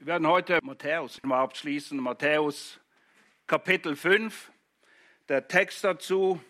[0.00, 2.80] Wir werden heute Matthäus mal abschließen, Matthäus
[3.46, 4.50] Kapitel 5.
[5.28, 6.42] Der Text dazu,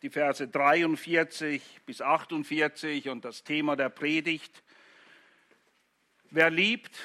[0.00, 4.62] die Verse 43 bis 48 und das Thema der Predigt.
[6.30, 6.98] Wer liebt,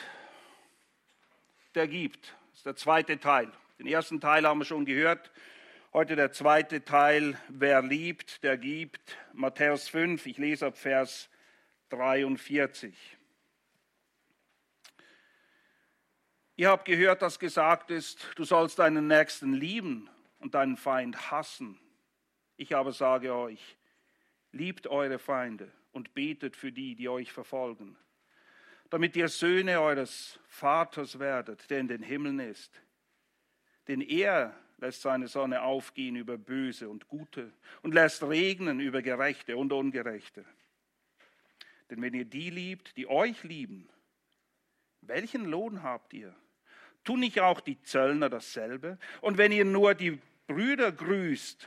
[1.76, 2.34] der gibt.
[2.52, 3.52] Das ist der zweite Teil.
[3.78, 5.34] Den ersten Teil haben wir schon gehört.
[5.92, 7.38] Heute der zweite Teil.
[7.50, 9.18] Wer liebt, der gibt.
[9.34, 10.28] Matthäus 5.
[10.28, 11.30] Ich lese ab Vers
[11.90, 13.17] 43.
[16.60, 20.10] Ihr habt gehört, dass gesagt ist, du sollst deinen Nächsten lieben
[20.40, 21.80] und deinen Feind hassen.
[22.58, 23.78] Ich aber sage euch,
[24.52, 27.96] liebt eure Feinde und betet für die, die euch verfolgen,
[28.90, 32.82] damit ihr Söhne eures Vaters werdet, der in den Himmeln ist.
[33.88, 37.54] Denn er lässt seine Sonne aufgehen über Böse und Gute
[37.84, 40.44] und lässt regnen über Gerechte und Ungerechte.
[41.92, 43.88] Denn wenn ihr die liebt, die euch lieben,
[45.02, 46.36] welchen Lohn habt ihr?
[47.08, 48.98] Tun nicht auch die Zöllner dasselbe?
[49.22, 51.66] Und wenn ihr nur die Brüder grüßt,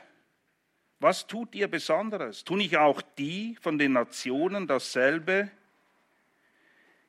[0.99, 2.45] was tut ihr Besonderes?
[2.45, 5.51] Tun nicht auch die von den Nationen dasselbe?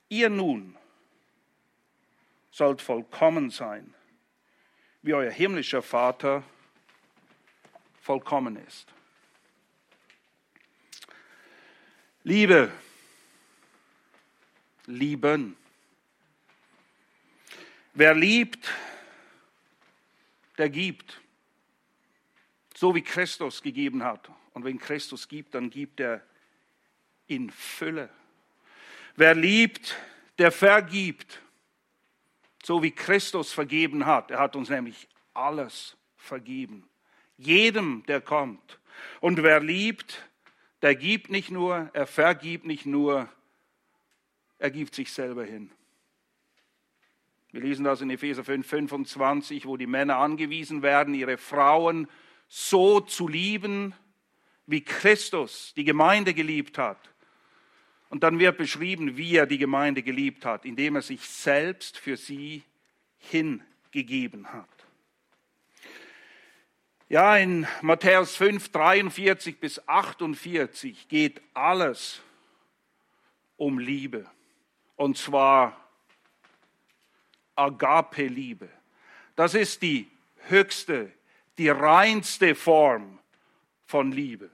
[0.07, 0.77] Ihr nun
[2.51, 3.93] sollt vollkommen sein,
[5.01, 6.41] wie euer himmlischer Vater
[7.99, 8.87] vollkommen ist.
[12.23, 12.71] Liebe,
[14.85, 15.57] lieben.
[17.93, 18.69] Wer liebt,
[20.57, 21.19] der gibt.
[22.75, 24.29] So wie Christus gegeben hat.
[24.53, 26.21] Und wenn Christus gibt, dann gibt er
[27.27, 28.09] in Fülle.
[29.15, 29.95] Wer liebt,
[30.37, 31.41] der vergibt.
[32.63, 34.31] So wie Christus vergeben hat.
[34.31, 36.87] Er hat uns nämlich alles vergeben.
[37.37, 38.79] Jedem, der kommt.
[39.19, 40.27] Und wer liebt,
[40.81, 43.29] der gibt nicht nur, er vergibt nicht nur,
[44.59, 45.71] er gibt sich selber hin.
[47.51, 52.07] Wir lesen das in Epheser 5, 25, wo die Männer angewiesen werden, ihre Frauen
[52.47, 53.93] so zu lieben,
[54.67, 56.97] wie Christus die Gemeinde geliebt hat.
[58.09, 62.17] Und dann wird beschrieben, wie er die Gemeinde geliebt hat, indem er sich selbst für
[62.17, 62.63] sie
[63.17, 64.67] hingegeben hat.
[67.09, 72.21] Ja, in Matthäus 5, 43 bis 48 geht alles
[73.57, 74.25] um Liebe.
[74.95, 75.90] Und zwar
[77.61, 78.69] Agape-Liebe.
[79.35, 80.09] Das ist die
[80.47, 81.11] höchste,
[81.57, 83.19] die reinste Form
[83.85, 84.49] von Liebe.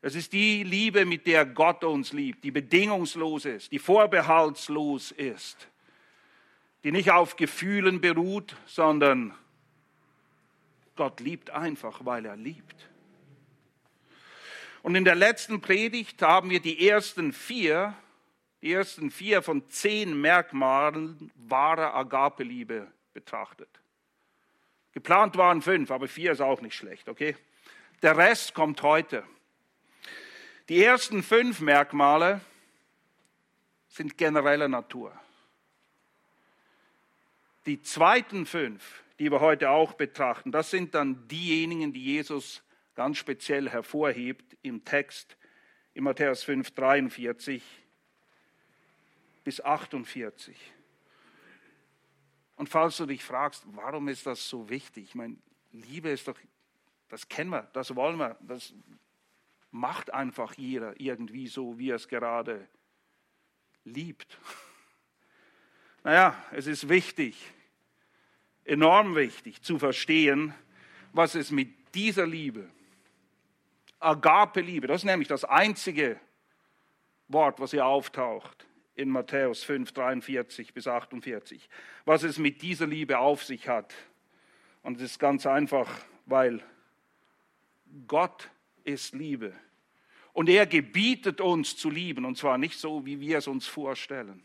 [0.00, 5.68] Es ist die Liebe, mit der Gott uns liebt, die bedingungslos ist, die vorbehaltslos ist,
[6.84, 9.34] die nicht auf Gefühlen beruht, sondern
[10.94, 12.88] Gott liebt einfach, weil er liebt.
[14.82, 17.94] Und in der letzten Predigt haben wir die ersten vier
[18.62, 23.68] die ersten vier von zehn Merkmalen wahrer Agape-Liebe betrachtet.
[24.92, 27.36] Geplant waren fünf, aber vier ist auch nicht schlecht, okay?
[28.02, 29.24] Der Rest kommt heute.
[30.68, 32.40] Die ersten fünf Merkmale
[33.88, 35.18] sind genereller Natur.
[37.66, 42.62] Die zweiten fünf, die wir heute auch betrachten, das sind dann diejenigen, die Jesus
[42.94, 45.36] ganz speziell hervorhebt im Text
[45.94, 47.62] in Matthäus 5, 43
[49.44, 50.56] bis 48.
[52.56, 55.04] Und falls du dich fragst, warum ist das so wichtig?
[55.04, 55.36] Ich meine,
[55.72, 56.36] Liebe ist doch,
[57.08, 58.74] das kennen wir, das wollen wir, das
[59.70, 62.68] macht einfach jeder irgendwie so, wie er es gerade
[63.84, 64.38] liebt.
[66.04, 67.36] Naja, es ist wichtig,
[68.64, 70.54] enorm wichtig zu verstehen,
[71.12, 72.70] was es mit dieser Liebe,
[73.98, 76.18] Agape-Liebe, das ist nämlich das einzige
[77.26, 78.66] Wort, was hier auftaucht,
[78.98, 81.68] in Matthäus 5, 43 bis 48,
[82.04, 83.94] was es mit dieser Liebe auf sich hat.
[84.82, 85.88] Und es ist ganz einfach,
[86.26, 86.60] weil
[88.08, 88.50] Gott
[88.82, 89.54] ist Liebe.
[90.32, 94.44] Und er gebietet uns zu lieben, und zwar nicht so, wie wir es uns vorstellen.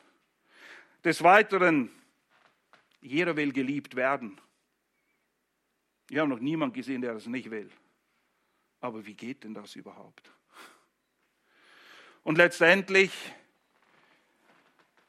[1.04, 1.90] Des Weiteren,
[3.02, 4.40] jeder will geliebt werden.
[6.10, 7.72] Wir haben noch niemanden gesehen, der das nicht will.
[8.82, 10.32] Aber wie geht denn das überhaupt?
[12.22, 13.12] Und letztendlich,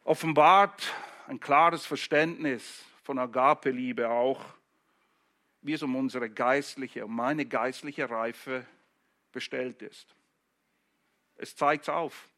[0.05, 0.93] offenbart
[1.27, 4.45] ein klares Verständnis von Agape-Liebe auch,
[5.63, 8.67] wie es um unsere geistliche, um meine geistliche Reife
[9.33, 10.15] bestellt ist.
[11.37, 12.29] Es zeigt es auf,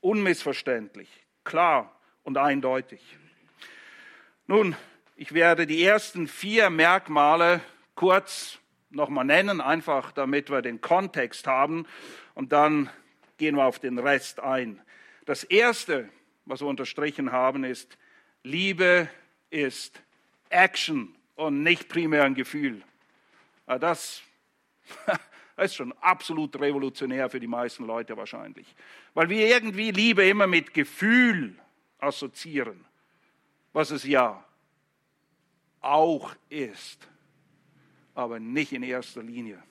[0.00, 1.08] unmissverständlich,
[1.42, 3.00] klar und eindeutig.
[4.46, 4.76] Nun,
[5.16, 7.62] ich werde die ersten vier Merkmale
[7.94, 8.58] kurz
[8.90, 11.86] nochmal nennen, einfach damit wir den Kontext haben
[12.34, 12.90] und dann
[13.38, 14.80] gehen wir auf den Rest ein.
[15.24, 16.08] Das erste
[16.46, 17.98] was wir unterstrichen haben, ist,
[18.42, 19.10] Liebe
[19.50, 20.00] ist
[20.48, 22.82] Action und nicht primär ein Gefühl.
[23.66, 24.22] Ah, das,
[25.06, 25.18] das
[25.70, 28.74] ist schon absolut revolutionär für die meisten Leute wahrscheinlich.
[29.12, 31.58] Weil wir irgendwie Liebe immer mit Gefühl
[31.98, 32.84] assoziieren,
[33.72, 34.42] was es ja
[35.80, 37.08] auch ist,
[38.14, 39.62] aber nicht in erster Linie.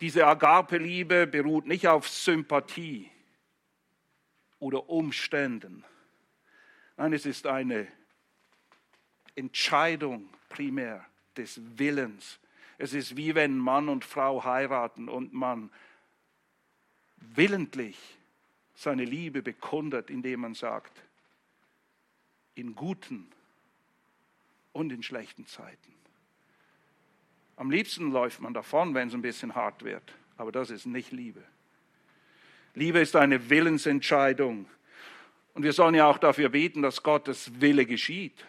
[0.00, 3.10] Diese Agape-Liebe beruht nicht auf Sympathie
[4.64, 5.84] oder Umständen.
[6.96, 7.86] Nein, es ist eine
[9.34, 11.04] Entscheidung primär
[11.36, 12.38] des Willens.
[12.78, 15.70] Es ist wie wenn Mann und Frau heiraten und man
[17.18, 17.98] willentlich
[18.74, 21.02] seine Liebe bekundert, indem man sagt,
[22.54, 23.30] in guten
[24.72, 25.92] und in schlechten Zeiten.
[27.56, 31.12] Am liebsten läuft man davon, wenn es ein bisschen hart wird, aber das ist nicht
[31.12, 31.44] Liebe.
[32.74, 34.66] Liebe ist eine Willensentscheidung.
[35.54, 38.44] Und wir sollen ja auch dafür beten, dass Gottes Wille geschieht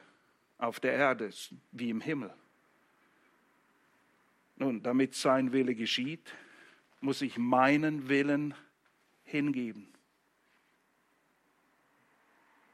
[0.57, 1.29] auf der Erde
[1.71, 2.33] wie im Himmel.
[4.57, 6.33] Nun, damit sein Wille geschieht,
[7.01, 8.55] muss ich meinen Willen
[9.25, 9.87] hingeben.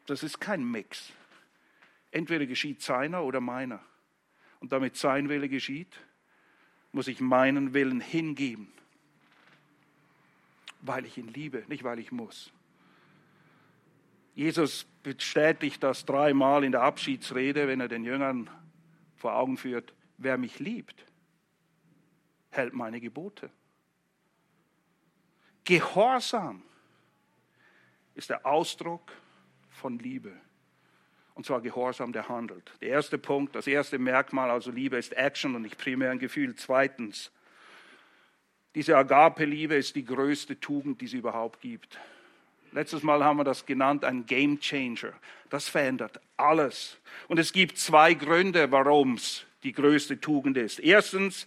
[0.06, 1.12] Das ist kein Mix.
[2.12, 3.82] Entweder geschieht seiner oder meiner.
[4.60, 6.00] Und damit sein Wille geschieht,
[6.92, 8.72] muss ich meinen Willen hingeben,
[10.82, 12.52] weil ich ihn liebe, nicht weil ich muss.
[14.34, 18.50] Jesus bestätigt das dreimal in der Abschiedsrede, wenn er den Jüngern
[19.16, 21.06] vor Augen führt, wer mich liebt,
[22.50, 23.50] hält meine Gebote.
[25.64, 26.64] Gehorsam
[28.16, 29.12] ist der Ausdruck
[29.70, 30.34] von Liebe.
[31.34, 32.74] Und zwar Gehorsam, der handelt.
[32.82, 36.56] Der erste Punkt, das erste Merkmal, also Liebe ist Action und nicht primär ein Gefühl.
[36.56, 37.32] Zweitens,
[38.76, 42.00] diese Agape-Liebe ist die größte Tugend, die es überhaupt gibt.
[42.72, 45.12] Letztes Mal haben wir das genannt, ein Game Changer.
[45.50, 46.98] Das verändert alles.
[47.28, 50.80] Und es gibt zwei Gründe, warum es die größte Tugend ist.
[50.80, 51.46] Erstens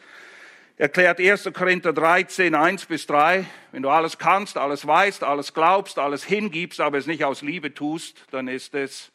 [0.77, 1.51] erklärt 1.
[1.55, 6.81] Korinther 13, 1 bis 3, wenn du alles kannst, alles weißt, alles glaubst, alles hingibst,
[6.81, 9.11] aber es nicht aus Liebe tust, dann ist es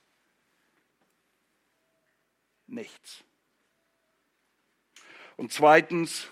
[2.65, 3.23] nichts.
[5.37, 6.27] Und zweitens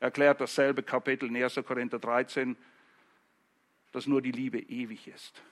[0.00, 1.60] erklärt dasselbe Kapitel in 1.
[1.66, 2.56] Korinther 13,
[3.92, 5.42] dass nur die Liebe ewig ist.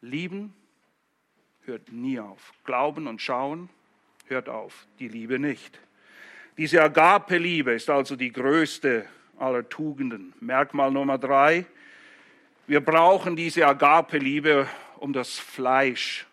[0.00, 0.54] Lieben
[1.64, 2.52] hört nie auf.
[2.64, 3.68] Glauben und schauen
[4.26, 4.86] hört auf.
[4.98, 5.78] Die Liebe nicht.
[6.56, 9.06] Diese Agape-Liebe ist also die größte
[9.38, 10.32] aller Tugenden.
[10.40, 11.66] Merkmal Nummer drei.
[12.66, 14.68] Wir brauchen diese Agape-Liebe,
[14.98, 16.26] um das Fleisch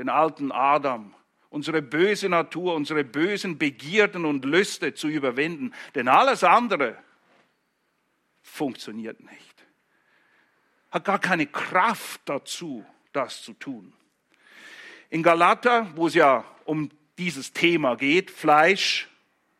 [0.00, 1.14] den alten Adam,
[1.50, 5.74] unsere böse Natur, unsere bösen Begierden und Lüste zu überwinden.
[5.94, 6.96] Denn alles andere
[8.40, 9.66] funktioniert nicht.
[10.90, 13.92] Hat gar keine Kraft dazu, das zu tun.
[15.10, 19.08] In Galater, wo es ja um dieses Thema geht, Fleisch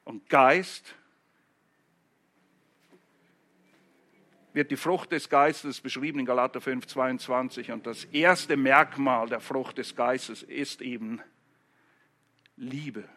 [0.04, 0.94] und Geist,
[4.52, 7.70] wird die Frucht des Geistes beschrieben in Galater 5, 22.
[7.70, 11.20] Und das erste Merkmal der Frucht des Geistes ist eben
[12.60, 13.08] Liebe.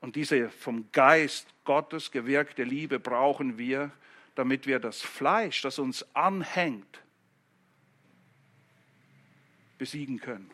[0.00, 3.90] Und diese vom Geist Gottes gewirkte Liebe brauchen wir,
[4.34, 7.02] damit wir das Fleisch, das uns anhängt,
[9.78, 10.50] besiegen können.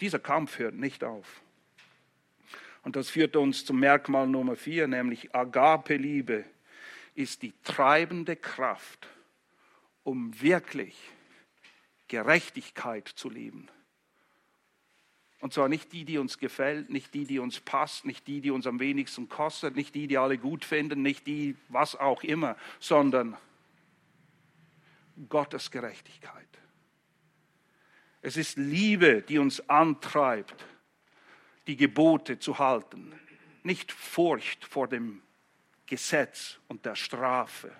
[0.00, 1.42] Dieser Kampf hört nicht auf.
[2.82, 6.44] Und das führt uns zum Merkmal Nummer vier, nämlich Agape-Liebe
[7.14, 9.08] ist die treibende Kraft,
[10.04, 10.96] um wirklich
[12.06, 13.68] Gerechtigkeit zu leben.
[15.40, 18.50] Und zwar nicht die, die uns gefällt, nicht die, die uns passt, nicht die, die
[18.50, 22.56] uns am wenigsten kostet, nicht die, die alle gut finden, nicht die, was auch immer,
[22.80, 23.36] sondern
[25.28, 26.48] Gottes Gerechtigkeit.
[28.20, 30.66] Es ist Liebe, die uns antreibt,
[31.68, 33.12] die Gebote zu halten,
[33.62, 35.22] nicht Furcht vor dem
[35.86, 37.70] Gesetz und der Strafe.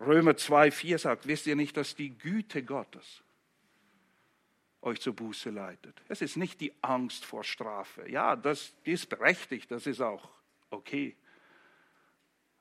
[0.00, 3.22] Römer 2,4 sagt, wisst ihr nicht, dass die Güte Gottes
[4.86, 6.00] euch zur Buße leitet?
[6.08, 8.08] Es ist nicht die Angst vor Strafe.
[8.10, 10.30] Ja, das die ist berechtigt, das ist auch
[10.70, 11.16] okay.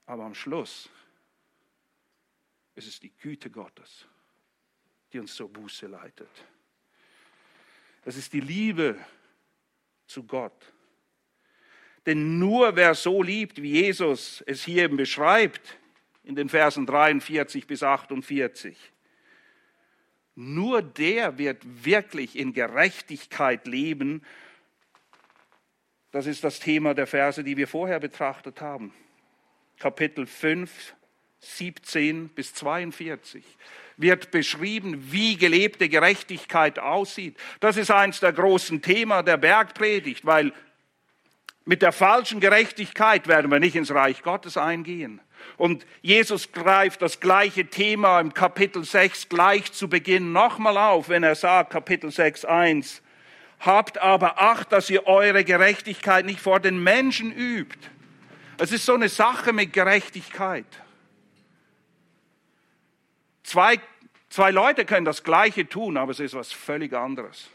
[0.05, 0.89] Aber am Schluss
[2.75, 4.05] ist es die Güte Gottes,
[5.13, 6.29] die uns zur Buße leitet.
[8.03, 8.98] Es ist die Liebe
[10.05, 10.74] zu Gott
[12.05, 15.77] denn nur wer so liebt, wie Jesus es hier eben beschreibt,
[16.24, 18.77] in den Versen 43 bis 48,
[20.36, 24.22] nur der wird wirklich in Gerechtigkeit leben.
[26.12, 28.94] Das ist das Thema der Verse, die wir vorher betrachtet haben.
[29.80, 30.96] Kapitel 5,
[31.39, 33.44] 17 bis 42
[33.98, 37.38] wird beschrieben, wie gelebte Gerechtigkeit aussieht.
[37.62, 40.51] Das ist eines der großen Themen der Bergpredigt, weil
[41.63, 45.22] mit der falschen Gerechtigkeit werden wir nicht ins Reich Gottes eingehen.
[45.57, 51.23] Und Jesus greift das gleiche Thema im Kapitel 6 gleich zu Beginn nochmal auf, wenn
[51.23, 53.01] er sagt, Kapitel 6, 1,
[53.59, 57.89] Habt aber Acht, dass ihr eure Gerechtigkeit nicht vor den Menschen übt.
[58.57, 60.65] Es ist so eine Sache mit Gerechtigkeit.
[63.43, 63.79] Zwei,
[64.29, 67.49] zwei Leute können das Gleiche tun, aber es ist was völlig anderes.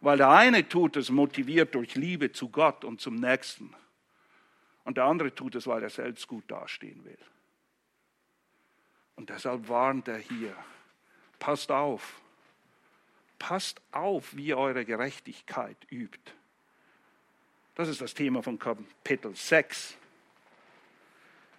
[0.00, 3.74] Weil der eine tut es motiviert durch Liebe zu Gott und zum Nächsten.
[4.84, 7.18] Und der andere tut es, weil er selbst gut dastehen will.
[9.16, 10.56] Und deshalb warnt er hier,
[11.38, 12.20] passt auf,
[13.38, 16.32] passt auf, wie ihr eure Gerechtigkeit übt.
[17.74, 19.96] Das ist das Thema von Kapitel 6.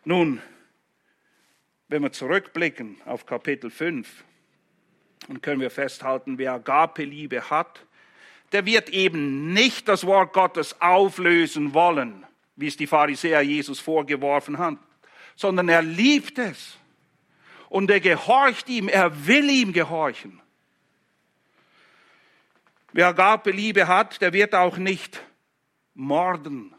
[0.06, 0.42] Nun,
[1.88, 4.24] wenn wir zurückblicken auf Kapitel 5,
[5.28, 7.86] dann können wir festhalten, wer Agape-Liebe hat,
[8.52, 14.58] der wird eben nicht das Wort Gottes auflösen wollen, wie es die Pharisäer Jesus vorgeworfen
[14.58, 14.80] haben,
[15.36, 16.78] sondern er liebt es.
[17.70, 20.40] Und er gehorcht ihm, er will ihm gehorchen.
[22.92, 25.24] Wer Agape-Liebe hat, der wird auch nicht
[25.96, 26.76] morden,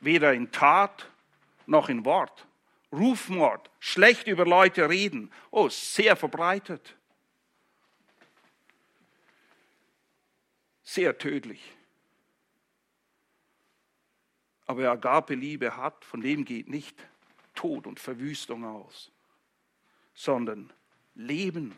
[0.00, 1.08] weder in Tat
[1.66, 2.46] noch in Wort.
[2.92, 6.96] Rufmord, schlecht über Leute reden, oh, sehr verbreitet.
[10.82, 11.62] Sehr tödlich.
[14.72, 16.96] Aber wer Agape-Liebe hat, von dem geht nicht
[17.54, 19.12] Tod und Verwüstung aus,
[20.14, 20.72] sondern
[21.14, 21.74] Leben.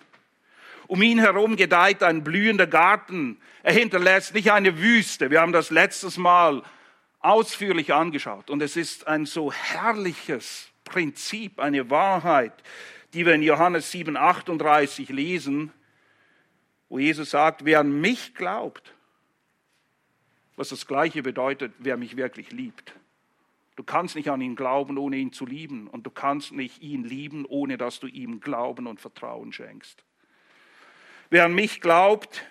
[0.86, 3.40] Um ihn herum gedeiht ein blühender Garten.
[3.64, 5.32] Er hinterlässt nicht eine Wüste.
[5.32, 6.62] Wir haben das letztes Mal
[7.18, 8.48] ausführlich angeschaut.
[8.48, 12.52] Und es ist ein so herrliches Prinzip, eine Wahrheit,
[13.12, 15.72] die wir in Johannes 7, 38 lesen,
[16.88, 18.93] wo Jesus sagt, wer an mich glaubt,
[20.56, 22.94] was das Gleiche bedeutet, wer mich wirklich liebt.
[23.76, 25.88] Du kannst nicht an ihn glauben, ohne ihn zu lieben.
[25.88, 30.04] Und du kannst nicht ihn lieben, ohne dass du ihm Glauben und Vertrauen schenkst.
[31.30, 32.44] Wer an mich glaubt,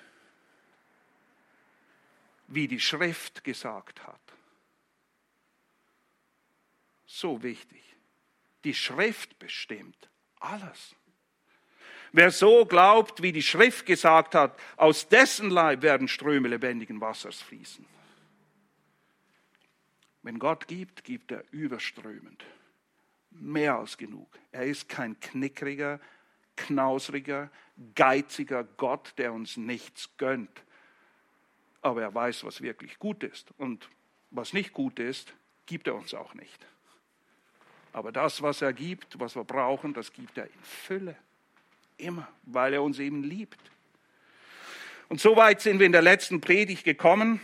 [2.47, 4.19] wie die Schrift gesagt hat.
[7.05, 7.81] So wichtig.
[8.63, 10.95] Die Schrift bestimmt alles.
[12.15, 17.41] Wer so glaubt, wie die Schrift gesagt hat, aus dessen Leib werden Ströme lebendigen Wassers
[17.41, 17.83] fließen.
[20.21, 22.45] Wenn Gott gibt, gibt er überströmend.
[23.31, 24.27] Mehr als genug.
[24.51, 25.99] Er ist kein knickriger,
[26.55, 27.49] knausriger,
[27.95, 30.63] geiziger Gott, der uns nichts gönnt.
[31.81, 33.49] Aber er weiß, was wirklich gut ist.
[33.57, 33.89] Und
[34.29, 35.33] was nicht gut ist,
[35.65, 36.63] gibt er uns auch nicht.
[37.91, 41.15] Aber das, was er gibt, was wir brauchen, das gibt er in Fülle.
[42.03, 43.59] Immer, weil er uns eben liebt.
[45.07, 47.39] Und so weit sind wir in der letzten Predigt gekommen.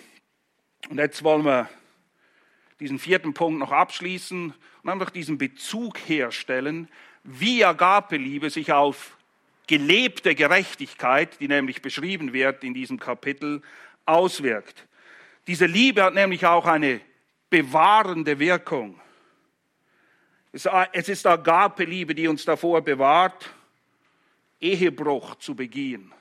[0.89, 1.69] Und jetzt wollen wir
[2.81, 6.89] diesen vierten Punkt noch abschließen und einfach diesen Bezug herstellen,
[7.23, 9.17] wie Agape-Liebe sich auf
[9.65, 13.61] gelebte Gerechtigkeit, die nämlich beschrieben wird in diesem Kapitel,
[14.05, 14.87] auswirkt.
[15.47, 16.99] Diese Liebe hat nämlich auch eine
[17.49, 18.99] bewahrende Wirkung.
[20.51, 20.65] Es
[21.07, 23.53] ist Agape-Liebe, die uns davor bewahrt,
[24.59, 26.13] Ehebruch zu begehen.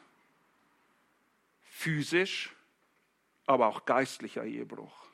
[1.63, 2.55] Physisch,
[3.47, 5.07] aber auch geistlicher Ehebruch.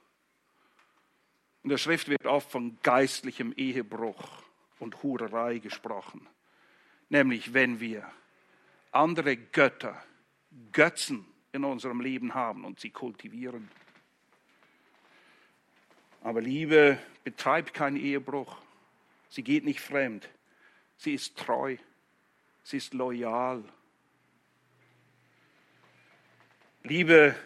[1.62, 4.42] In der Schrift wird oft von geistlichem Ehebruch
[4.78, 6.26] und Hurerei gesprochen.
[7.08, 8.10] Nämlich wenn wir
[8.92, 10.02] andere Götter,
[10.72, 13.70] Götzen in unserem Leben haben und sie kultivieren.
[16.22, 18.56] Aber Liebe betreibt keinen Ehebruch.
[19.28, 20.28] Sie geht nicht fremd.
[20.96, 21.76] Sie ist treu.
[22.64, 23.62] Sie ist loyal.
[26.82, 27.36] Liebe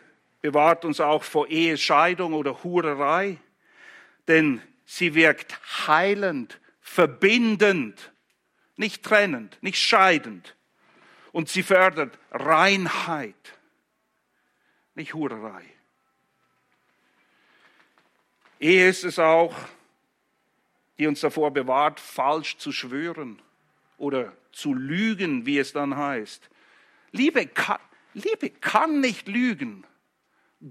[0.40, 3.38] bewahrt uns auch vor Ehescheidung oder Hurerei,
[4.28, 5.58] denn sie wirkt
[5.88, 8.12] heilend, verbindend,
[8.76, 10.54] nicht trennend, nicht scheidend.
[11.32, 13.34] Und sie fördert Reinheit,
[14.94, 15.64] nicht Hurerei.
[18.60, 19.54] Ehe ist es auch,
[20.96, 23.42] die uns davor bewahrt, falsch zu schwören
[23.98, 26.48] oder zu lügen, wie es dann heißt.
[27.12, 27.80] Liebe kann,
[28.14, 29.84] Liebe kann nicht lügen.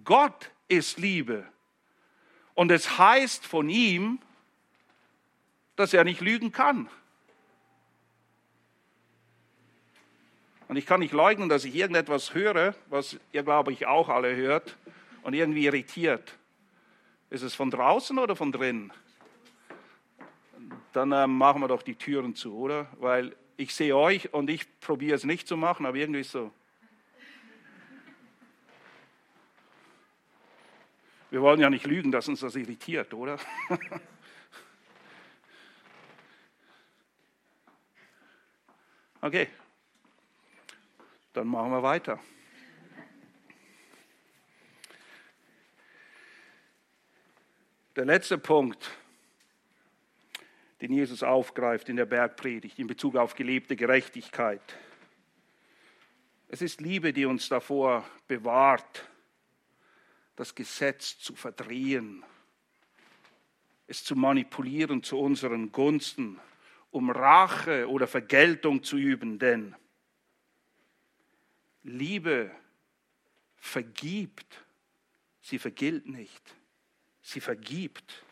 [0.03, 1.46] Gott ist Liebe.
[2.55, 4.19] Und es heißt von ihm,
[5.75, 6.89] dass er nicht lügen kann.
[10.67, 14.36] Und ich kann nicht leugnen, dass ich irgendetwas höre, was ihr, glaube ich, auch alle
[14.36, 14.75] hört
[15.22, 16.34] und irgendwie irritiert.
[17.29, 18.91] Ist es von draußen oder von drinnen?
[20.94, 22.88] Dann äh, machen wir doch die Türen zu, oder?
[23.00, 26.52] Weil ich sehe euch und ich probiere es nicht zu machen, aber irgendwie ist so.
[31.30, 33.38] Wir wollen ja nicht lügen, dass uns das irritiert, oder?
[39.20, 39.48] Okay,
[41.34, 42.20] dann machen wir weiter.
[47.96, 48.92] Der letzte Punkt,
[50.88, 54.62] den Jesus aufgreift in der Bergpredigt in Bezug auf gelebte Gerechtigkeit.
[56.48, 59.06] Es ist Liebe, die uns davor bewahrt,
[60.38, 62.24] das Gesetz zu verdrehen,
[63.88, 66.39] es zu manipulieren zu unseren Gunsten,
[66.91, 69.75] um Rache oder Vergeltung zu üben, denn
[71.84, 72.50] Liebe
[73.58, 74.63] vergibt,
[75.41, 76.56] sie vergilt nicht,
[77.22, 78.24] sie vergibt.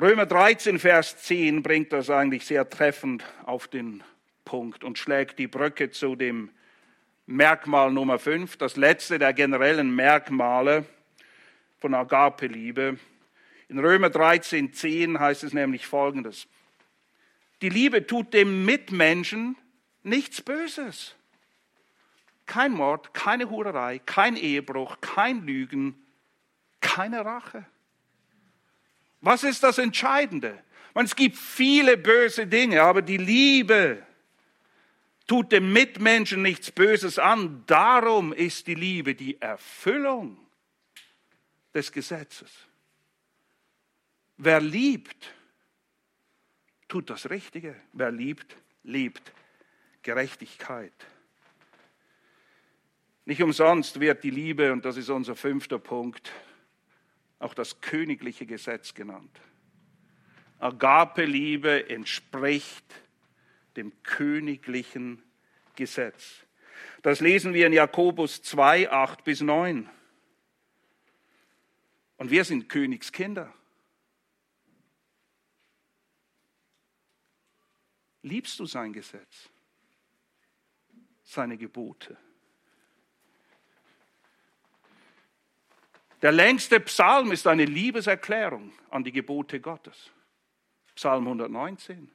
[0.00, 4.04] Römer 13, Vers 10 bringt das eigentlich sehr treffend auf den
[4.44, 6.50] Punkt und schlägt die Brücke zu dem
[7.26, 10.84] Merkmal Nummer 5, das letzte der generellen Merkmale
[11.78, 12.96] von Agape-Liebe.
[13.68, 16.46] In Römer 13, 10 heißt es nämlich folgendes.
[17.60, 19.56] Die Liebe tut dem Mitmenschen
[20.04, 21.16] nichts Böses.
[22.46, 26.00] Kein Mord, keine Hurerei, kein Ehebruch, kein Lügen,
[26.80, 27.66] keine Rache.
[29.20, 30.62] Was ist das Entscheidende?
[30.94, 34.02] Es gibt viele böse Dinge, aber die Liebe
[35.28, 37.62] tut dem Mitmenschen nichts Böses an.
[37.66, 40.38] Darum ist die Liebe die Erfüllung
[41.72, 42.50] des Gesetzes.
[44.38, 45.32] Wer liebt,
[46.88, 47.76] tut das Richtige.
[47.92, 49.32] Wer liebt, liebt
[50.02, 50.92] Gerechtigkeit.
[53.24, 56.32] Nicht umsonst wird die Liebe, und das ist unser fünfter Punkt,
[57.38, 59.40] auch das königliche Gesetz genannt.
[60.58, 62.84] Agape-Liebe entspricht
[63.76, 65.22] dem königlichen
[65.76, 66.44] Gesetz.
[67.02, 69.88] Das lesen wir in Jakobus 2, 8 bis 9.
[72.16, 73.54] Und wir sind Königskinder.
[78.22, 79.48] Liebst du sein Gesetz,
[81.22, 82.18] seine Gebote?
[86.22, 90.10] Der längste Psalm ist eine Liebeserklärung an die Gebote Gottes.
[90.94, 92.10] Psalm 119.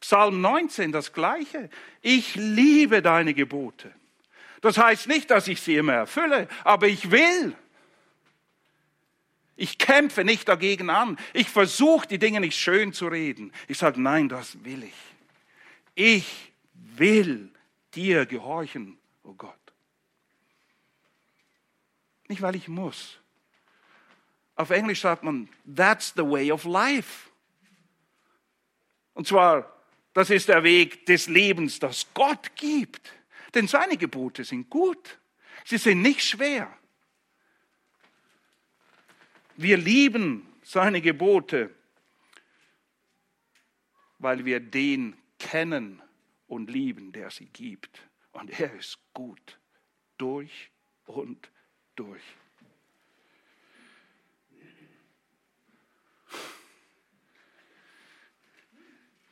[0.00, 1.68] Psalm 19 das gleiche.
[2.00, 3.92] Ich liebe deine Gebote.
[4.62, 7.54] Das heißt nicht, dass ich sie immer erfülle, aber ich will.
[9.56, 11.18] Ich kämpfe nicht dagegen an.
[11.34, 13.52] Ich versuche die Dinge nicht schön zu reden.
[13.68, 14.94] Ich sage, nein, das will ich.
[15.94, 17.50] Ich will
[17.94, 19.61] dir gehorchen, oh Gott.
[22.32, 23.18] Nicht, weil ich muss.
[24.54, 27.28] Auf Englisch sagt man, that's the way of life.
[29.12, 29.70] Und zwar,
[30.14, 33.12] das ist der Weg des Lebens, das Gott gibt.
[33.52, 35.18] Denn seine Gebote sind gut.
[35.66, 36.74] Sie sind nicht schwer.
[39.58, 41.68] Wir lieben seine Gebote,
[44.20, 46.00] weil wir den kennen
[46.46, 48.00] und lieben, der sie gibt.
[48.32, 49.58] Und er ist gut
[50.16, 50.70] durch
[51.04, 51.51] und
[51.96, 52.22] durch.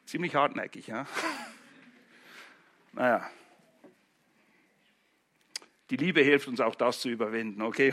[0.07, 1.07] Ziemlich hartnäckig, ja?
[2.93, 3.31] Naja.
[5.91, 7.93] Die Liebe hilft uns auch das zu überwinden, okay?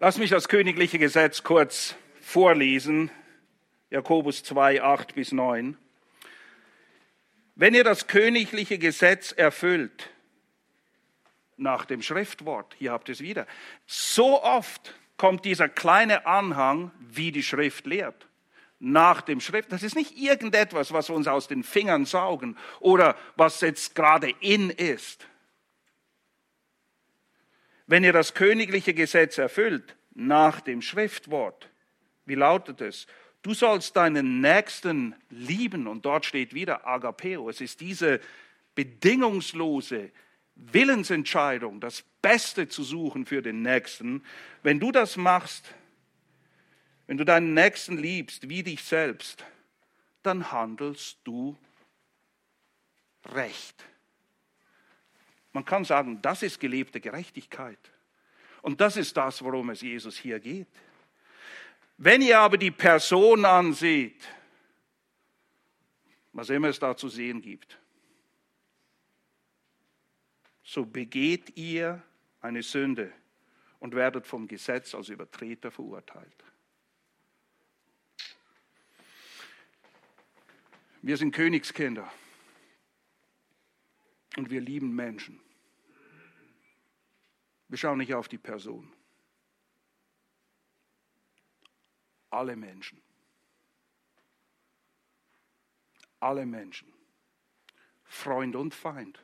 [0.00, 3.10] Lass mich das königliche Gesetz kurz vorlesen.
[3.90, 5.76] Jakobus 2, 8 bis 9.
[7.54, 10.10] Wenn ihr das königliche Gesetz erfüllt,
[11.56, 13.46] nach dem Schriftwort, hier habt ihr es wieder,
[13.86, 18.28] so oft kommt dieser kleine Anhang, wie die Schrift lehrt.
[18.80, 23.16] Nach dem Schrift, das ist nicht irgendetwas, was wir uns aus den Fingern saugen oder
[23.36, 25.26] was jetzt gerade in ist.
[27.86, 31.70] Wenn ihr das königliche Gesetz erfüllt, nach dem Schriftwort,
[32.24, 33.06] wie lautet es?
[33.42, 35.86] Du sollst deinen Nächsten lieben.
[35.86, 37.50] Und dort steht wieder Agapeo.
[37.50, 38.20] Es ist diese
[38.74, 40.10] bedingungslose
[40.56, 44.24] Willensentscheidung, das Beste zu suchen für den Nächsten.
[44.62, 45.74] Wenn du das machst,
[47.06, 49.44] wenn du deinen Nächsten liebst wie dich selbst,
[50.22, 51.58] dann handelst du
[53.26, 53.84] recht.
[55.52, 57.78] Man kann sagen, das ist gelebte Gerechtigkeit.
[58.62, 60.68] Und das ist das, worum es Jesus hier geht.
[61.96, 64.20] Wenn ihr aber die Person ansieht,
[66.32, 67.78] was immer es da zu sehen gibt,
[70.64, 72.02] so begeht ihr
[72.40, 73.12] eine Sünde
[73.78, 76.44] und werdet vom Gesetz als Übertreter verurteilt.
[81.02, 82.10] Wir sind Königskinder.
[84.36, 85.40] Und wir lieben Menschen.
[87.68, 88.92] Wir schauen nicht auf die Person.
[92.30, 93.00] Alle Menschen.
[96.20, 96.92] Alle Menschen.
[98.04, 99.23] Freund und Feind.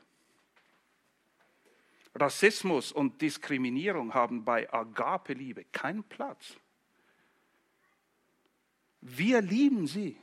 [2.15, 6.57] Rassismus und Diskriminierung haben bei Agape-Liebe keinen Platz.
[9.01, 10.17] Wir lieben sie.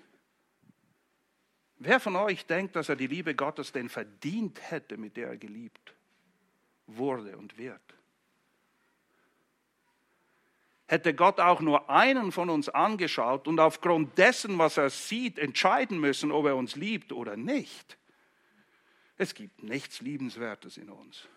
[1.80, 5.38] Wer von euch denkt, dass er die Liebe Gottes denn verdient hätte, mit der er
[5.38, 5.93] geliebt
[6.88, 7.82] wurde und wird?
[10.88, 16.00] Hätte Gott auch nur einen von uns angeschaut und aufgrund dessen, was er sieht, entscheiden
[16.00, 17.97] müssen, ob er uns liebt oder nicht?
[19.17, 21.28] Es gibt nichts Liebenswertes in uns.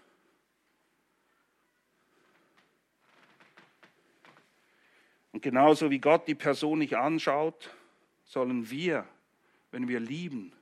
[5.33, 7.71] Und genauso wie Gott die Person nicht anschaut,
[8.25, 9.07] sollen wir
[9.71, 10.53] wenn wir lieben,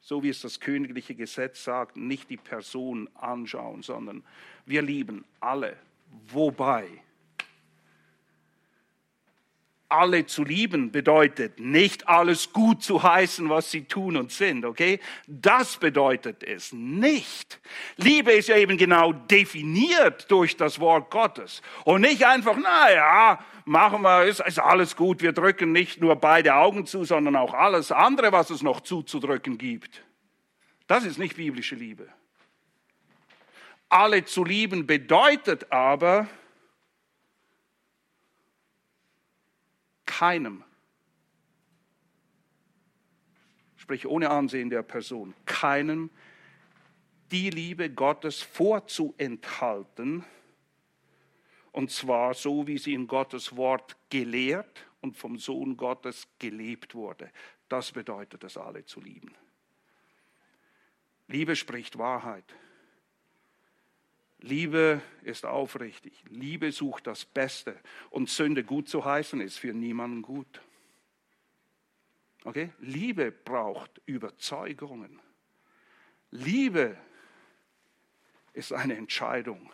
[0.00, 4.22] so wie es das königliche Gesetz sagt, nicht die Person anschauen, sondern
[4.66, 5.76] wir lieben alle.
[6.28, 6.88] Wobei
[9.94, 15.00] alle zu lieben bedeutet nicht alles gut zu heißen, was sie tun und sind, okay?
[15.26, 17.60] Das bedeutet es nicht.
[17.96, 24.02] Liebe ist ja eben genau definiert durch das Wort Gottes und nicht einfach, naja, machen
[24.02, 27.92] wir, ist, ist alles gut, wir drücken nicht nur beide Augen zu, sondern auch alles
[27.92, 30.02] andere, was es noch zuzudrücken gibt.
[30.86, 32.08] Das ist nicht biblische Liebe.
[33.88, 36.26] Alle zu lieben bedeutet aber,
[40.18, 40.62] keinem,
[43.76, 46.10] sprich ohne Ansehen der Person, keinem
[47.32, 50.24] die Liebe Gottes vorzuenthalten,
[51.72, 57.32] und zwar so, wie sie in Gottes Wort gelehrt und vom Sohn Gottes gelebt wurde.
[57.68, 59.34] Das bedeutet es, alle zu lieben.
[61.26, 62.44] Liebe spricht Wahrheit.
[64.44, 66.22] Liebe ist aufrichtig.
[66.28, 67.80] Liebe sucht das Beste.
[68.10, 70.60] Und Sünde gut zu heißen ist für niemanden gut.
[72.44, 72.70] Okay?
[72.78, 75.18] Liebe braucht Überzeugungen.
[76.30, 76.98] Liebe
[78.52, 79.72] ist eine Entscheidung,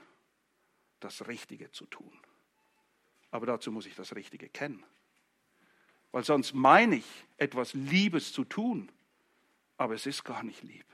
[1.01, 2.13] das Richtige zu tun.
[3.33, 4.85] Aber dazu muss ich das Richtige kennen.
[6.13, 8.93] Weil sonst meine ich, etwas Liebes zu tun,
[9.77, 10.87] aber es ist gar nicht lieb.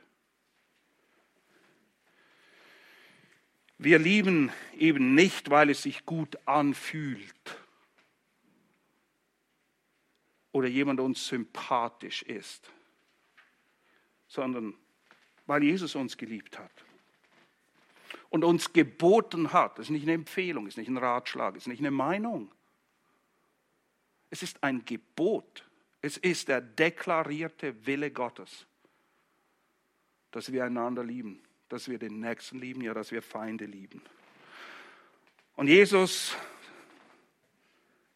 [3.79, 7.59] Wir lieben eben nicht, weil es sich gut anfühlt
[10.53, 12.71] oder jemand uns sympathisch ist,
[14.29, 14.75] sondern
[15.45, 16.73] weil Jesus uns geliebt hat
[18.31, 19.79] und uns geboten hat.
[19.79, 22.51] Das ist nicht eine Empfehlung, ist nicht ein Ratschlag, ist nicht eine Meinung.
[24.31, 25.69] Es ist ein Gebot.
[26.01, 28.67] Es ist der deklarierte Wille Gottes,
[30.31, 34.03] dass wir einander lieben dass wir den Nächsten lieben, ja, dass wir Feinde lieben.
[35.57, 36.37] Und Jesus,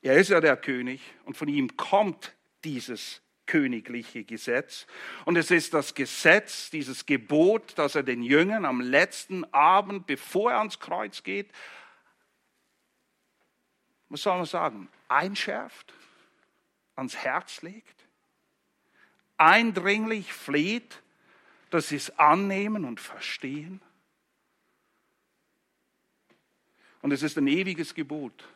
[0.03, 2.35] er ist ja der König und von ihm kommt
[2.65, 4.87] dieses königliche Gesetz.
[5.25, 10.53] Und es ist das Gesetz, dieses Gebot, das er den Jüngern am letzten Abend, bevor
[10.53, 11.51] er ans Kreuz geht,
[14.09, 15.93] was soll man sagen, einschärft,
[16.95, 18.07] ans Herz legt,
[19.37, 21.03] eindringlich fleht,
[21.79, 23.81] sie es annehmen und verstehen.
[27.03, 28.49] Und es ist ein ewiges Gebot.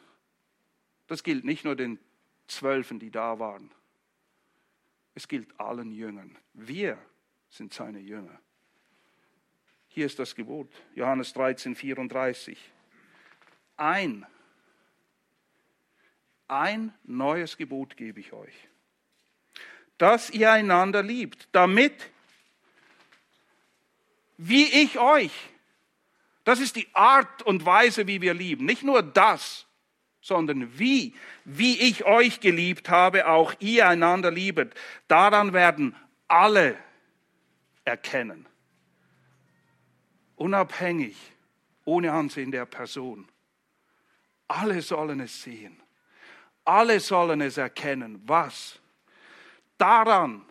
[1.07, 1.98] Das gilt nicht nur den
[2.46, 3.70] Zwölfen, die da waren.
[5.14, 6.37] Es gilt allen Jüngern.
[6.53, 6.98] Wir
[7.48, 8.38] sind seine Jünger.
[9.88, 12.59] Hier ist das Gebot, Johannes 13, 34.
[13.77, 14.27] Ein,
[16.48, 18.68] ein neues Gebot gebe ich euch,
[19.98, 22.11] dass ihr einander liebt, damit
[24.37, 25.33] wie ich euch.
[26.44, 28.66] Das ist die Art und Weise, wie wir lieben.
[28.66, 29.66] Nicht nur das,
[30.20, 31.14] sondern wie.
[31.44, 34.75] Wie ich euch geliebt habe, auch ihr einander liebet.
[35.09, 35.97] Daran werden
[36.29, 36.77] alle
[37.85, 38.47] erkennen.
[40.37, 41.16] Unabhängig,
[41.85, 43.29] ohne Ansehen der Person.
[44.49, 45.81] Alle sollen es sehen.
[46.64, 48.23] Alle sollen es erkennen.
[48.27, 48.81] Was?
[49.79, 50.44] Daran,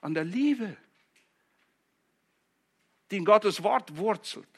[0.00, 0.76] an der Liebe
[3.10, 4.48] die in Gottes Wort wurzelt.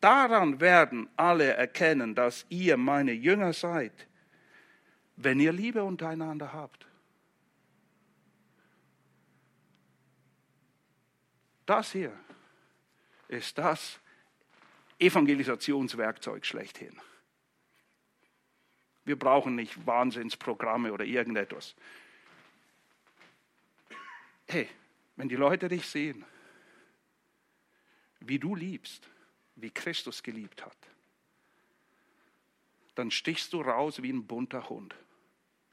[0.00, 4.08] Daran werden alle erkennen, dass ihr meine Jünger seid,
[5.16, 6.86] wenn ihr Liebe untereinander habt.
[11.66, 12.12] Das hier
[13.28, 14.00] ist das
[14.98, 17.00] Evangelisationswerkzeug schlechthin.
[19.04, 21.74] Wir brauchen nicht Wahnsinnsprogramme oder irgendetwas.
[24.48, 24.68] Hey,
[25.16, 26.24] Wenn die Leute dich sehen,
[28.28, 29.08] wie du liebst,
[29.56, 30.76] wie Christus geliebt hat,
[32.94, 34.94] dann stichst du raus wie ein bunter Hund.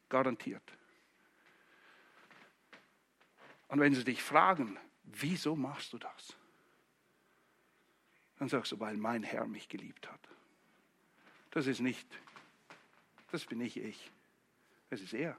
[0.10, 0.64] Garantiert.
[3.68, 6.36] Und wenn sie dich fragen, wieso machst du das?
[8.40, 10.20] Dann sagst du, weil mein Herr mich geliebt hat.
[11.52, 12.08] Das ist nicht,
[13.32, 14.12] das bin nicht ich.
[14.90, 15.38] Das ist er.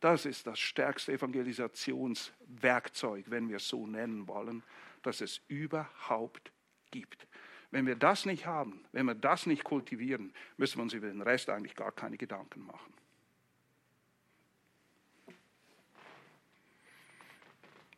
[0.00, 4.62] Das ist das stärkste Evangelisationswerkzeug, wenn wir es so nennen wollen,
[5.06, 6.52] das es überhaupt
[6.90, 7.26] gibt.
[7.70, 11.22] Wenn wir das nicht haben, wenn wir das nicht kultivieren, müssen wir uns über den
[11.22, 12.92] Rest eigentlich gar keine Gedanken machen.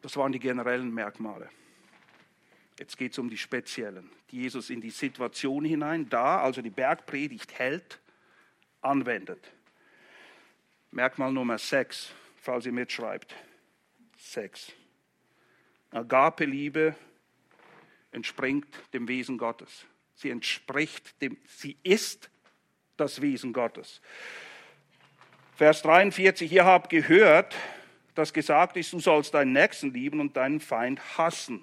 [0.00, 1.50] Das waren die generellen Merkmale.
[2.78, 6.70] Jetzt geht es um die speziellen, die Jesus in die Situation hinein, da also die
[6.70, 8.00] Bergpredigt hält,
[8.80, 9.52] anwendet.
[10.92, 13.34] Merkmal Nummer 6, falls ihr mitschreibt.
[14.16, 14.72] 6.
[15.90, 16.94] Agape-Liebe
[18.12, 19.86] entspringt dem Wesen Gottes.
[20.14, 22.30] Sie entspricht dem, sie ist
[22.96, 24.00] das Wesen Gottes.
[25.56, 27.54] Vers 43, ihr habt gehört,
[28.14, 31.62] dass gesagt ist, du sollst deinen Nächsten lieben und deinen Feind hassen.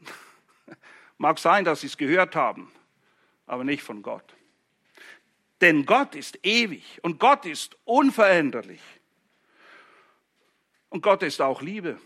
[1.18, 2.70] Mag sein, dass sie es gehört haben,
[3.46, 4.34] aber nicht von Gott.
[5.60, 8.82] Denn Gott ist ewig und Gott ist unveränderlich.
[10.88, 11.98] Und Gott ist auch Liebe.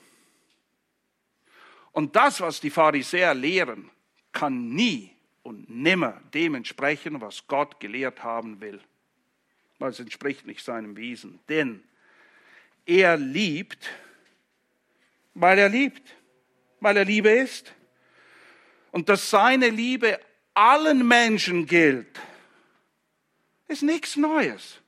[1.96, 3.90] Und das, was die Pharisäer lehren,
[4.30, 8.82] kann nie und nimmer dem entsprechen, was Gott gelehrt haben will.
[9.78, 11.40] Weil es entspricht nicht seinem Wesen.
[11.48, 11.82] Denn
[12.84, 13.88] er liebt,
[15.32, 16.02] weil er liebt,
[16.80, 17.72] weil er Liebe ist.
[18.90, 20.20] Und dass seine Liebe
[20.52, 22.20] allen Menschen gilt,
[23.68, 24.82] ist nichts Neues.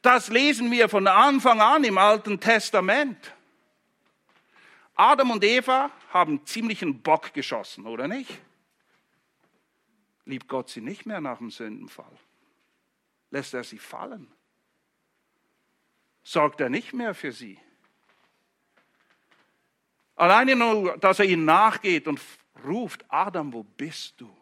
[0.00, 3.32] Das lesen wir von Anfang an im Alten Testament.
[4.94, 8.40] Adam und Eva haben ziemlichen Bock geschossen, oder nicht?
[10.24, 12.18] Liebt Gott sie nicht mehr nach dem Sündenfall?
[13.30, 14.32] Lässt er sie fallen?
[16.22, 17.58] Sorgt er nicht mehr für sie?
[20.16, 22.20] Alleine nur, dass er ihnen nachgeht und
[22.64, 24.34] ruft, Adam, wo bist du?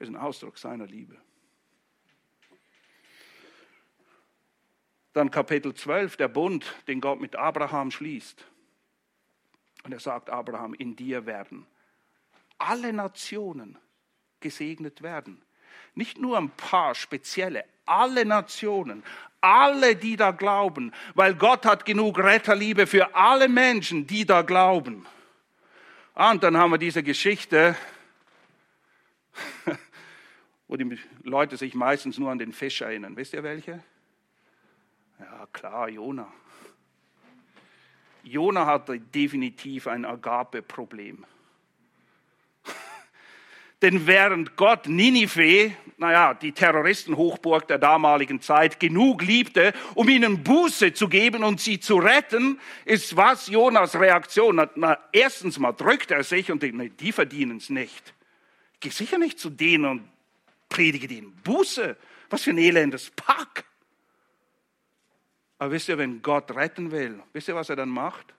[0.00, 1.16] ist ein Ausdruck seiner Liebe.
[5.12, 8.46] Dann Kapitel 12, der Bund, den Gott mit Abraham schließt.
[9.84, 11.66] Und er sagt Abraham, in dir werden
[12.60, 13.78] alle Nationen
[14.40, 15.40] gesegnet werden.
[15.94, 19.02] Nicht nur ein paar spezielle, alle Nationen,
[19.40, 25.06] alle, die da glauben, weil Gott hat genug Retterliebe für alle Menschen, die da glauben.
[26.14, 27.74] Ah, und dann haben wir diese Geschichte,
[30.68, 33.16] wo die Leute sich meistens nur an den Fisch erinnern.
[33.16, 33.82] Wisst ihr welche?
[35.18, 36.30] Ja, klar, Jona.
[38.22, 41.24] Jona hatte definitiv ein Agape-Problem.
[43.82, 50.92] Denn während Gott Ninive, naja, die Terroristenhochburg der damaligen Zeit, genug liebte, um ihnen Buße
[50.92, 54.68] zu geben und sie zu retten, ist was Jonas Reaktion?
[54.74, 58.14] Na, erstens mal drückt er sich und denkt, die verdienen es nicht.
[58.74, 60.08] Ich gehe sicher nicht zu denen und
[60.68, 61.96] predige denen Buße.
[62.30, 63.64] Was für ein elendes Pack.
[65.60, 68.32] Aber wisst ihr, wenn Gott retten will, wisst ihr, was er dann macht?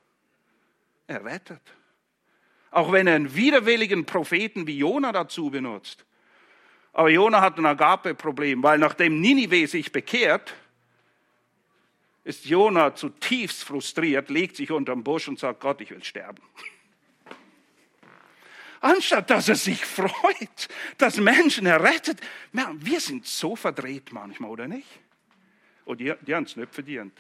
[1.05, 1.61] Er rettet.
[2.71, 6.03] Auch wenn er einen widerwilligen Propheten wie Jona dazu benutzt.
[6.93, 10.55] Aber Jona hat ein Agape-Problem, weil nachdem Ninive sich bekehrt,
[12.23, 16.41] ist Jona zutiefst frustriert, legt sich unterm Busch und sagt, Gott, ich will sterben.
[18.79, 22.19] Anstatt dass er sich freut, dass Menschen errettet.
[22.51, 24.89] Wir sind so verdreht manchmal, oder nicht?
[25.85, 27.17] Und die, die haben es nicht verdient.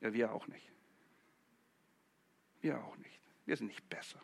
[0.00, 0.66] Ja, wir auch nicht.
[2.60, 3.20] Wir auch nicht.
[3.46, 4.18] Wir sind nicht besser.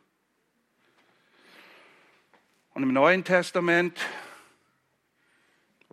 [2.74, 3.98] Und im Neuen Testament,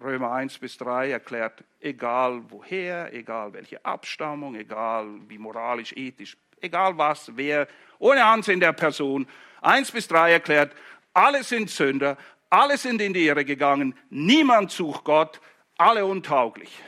[0.02, 6.98] Römer 1 bis 3 erklärt, egal woher, egal welche Abstammung, egal wie moralisch, ethisch, egal
[6.98, 7.68] was, wer,
[8.00, 9.28] ohne Ansehen der Person,
[9.62, 10.76] 1 bis 3 erklärt,
[11.14, 12.18] alle sind Sünder,
[12.50, 15.40] alle sind in die Irre gegangen, niemand sucht Gott,
[15.78, 16.82] alle untauglich.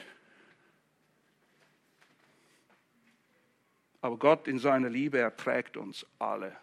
[4.03, 6.59] Aber Gott in seiner Liebe erträgt uns alle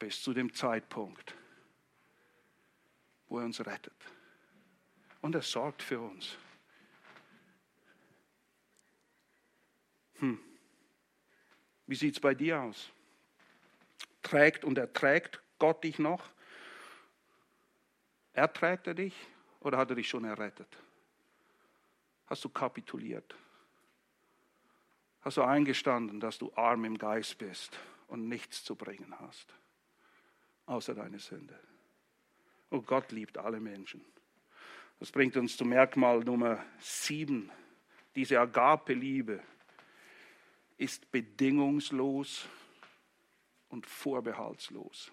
[0.00, 1.36] bis zu dem Zeitpunkt,
[3.28, 3.94] wo er uns rettet.
[5.20, 6.36] Und er sorgt für uns.
[10.14, 10.40] Hm.
[11.86, 12.90] Wie sieht es bei dir aus?
[14.20, 16.28] Trägt und erträgt Gott dich noch?
[18.32, 19.14] Erträgt er dich
[19.60, 20.76] oder hat er dich schon errettet?
[22.26, 23.36] Hast du kapituliert?
[25.22, 29.54] Hast du eingestanden, dass du arm im Geist bist und nichts zu bringen hast,
[30.66, 31.58] außer deine Sünde.
[32.70, 34.04] Und oh, Gott liebt alle Menschen.
[34.98, 37.50] Das bringt uns zum Merkmal Nummer sieben.
[38.14, 39.42] Diese Agape-Liebe
[40.78, 42.46] ist bedingungslos
[43.68, 45.12] und vorbehaltslos.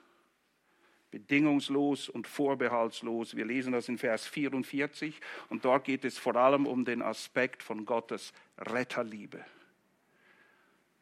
[1.12, 3.36] Bedingungslos und vorbehaltslos.
[3.36, 5.19] Wir lesen das in Vers 44
[5.50, 9.43] und dort geht es vor allem um den Aspekt von Gottes Retterliebe.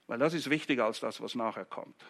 [0.08, 2.06] Weil das ist wichtiger als das, was nachher kommt.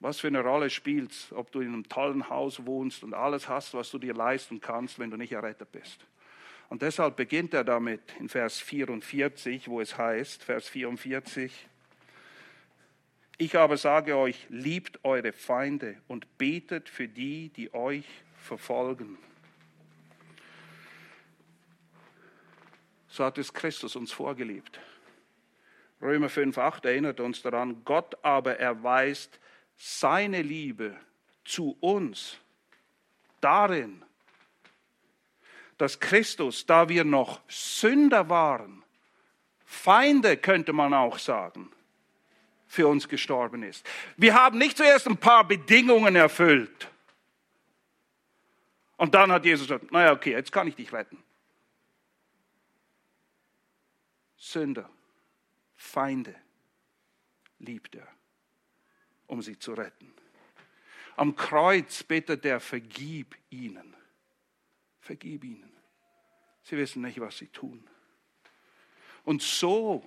[0.00, 3.48] Was für eine Rolle spielt es, ob du in einem tollen Haus wohnst und alles
[3.48, 6.04] hast, was du dir leisten kannst, wenn du nicht errettet bist.
[6.68, 11.68] Und deshalb beginnt er damit in Vers 44, wo es heißt, Vers 44,
[13.38, 18.06] ich aber sage euch, liebt eure Feinde und betet für die, die euch
[18.36, 19.18] verfolgen.
[23.08, 24.80] So hat es Christus uns vorgelebt.
[26.02, 29.38] Römer 5,8 erinnert uns daran, Gott aber erweist
[29.76, 30.96] seine Liebe
[31.44, 32.38] zu uns
[33.40, 34.02] darin,
[35.78, 38.82] dass Christus, da wir noch Sünder waren,
[39.64, 41.70] Feinde könnte man auch sagen,
[42.66, 43.86] für uns gestorben ist.
[44.16, 46.88] Wir haben nicht zuerst ein paar Bedingungen erfüllt.
[48.96, 51.22] Und dann hat Jesus gesagt, naja, okay, jetzt kann ich dich retten.
[54.36, 54.88] Sünder,
[55.82, 56.34] Feinde
[57.58, 58.08] liebt er
[59.32, 60.12] um sie zu retten.
[61.16, 63.96] Am Kreuz bittet er, vergib ihnen.
[65.00, 65.72] Vergib ihnen.
[66.62, 67.82] Sie wissen nicht, was sie tun.
[69.24, 70.04] Und so,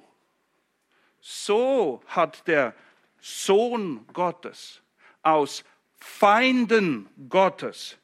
[1.20, 2.76] so hat der
[3.20, 4.82] Sohn Gottes
[5.24, 5.64] aus
[5.98, 7.98] Feinden Gottes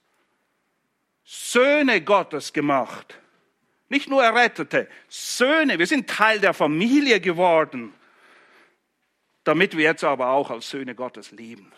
[1.23, 3.21] Söhne Gottes gemacht.
[3.91, 5.77] Nicht nur Errettete, Söhne.
[5.77, 7.93] Wir sind Teil der Familie geworden
[9.43, 11.71] damit wir jetzt aber auch als Söhne Gottes leben.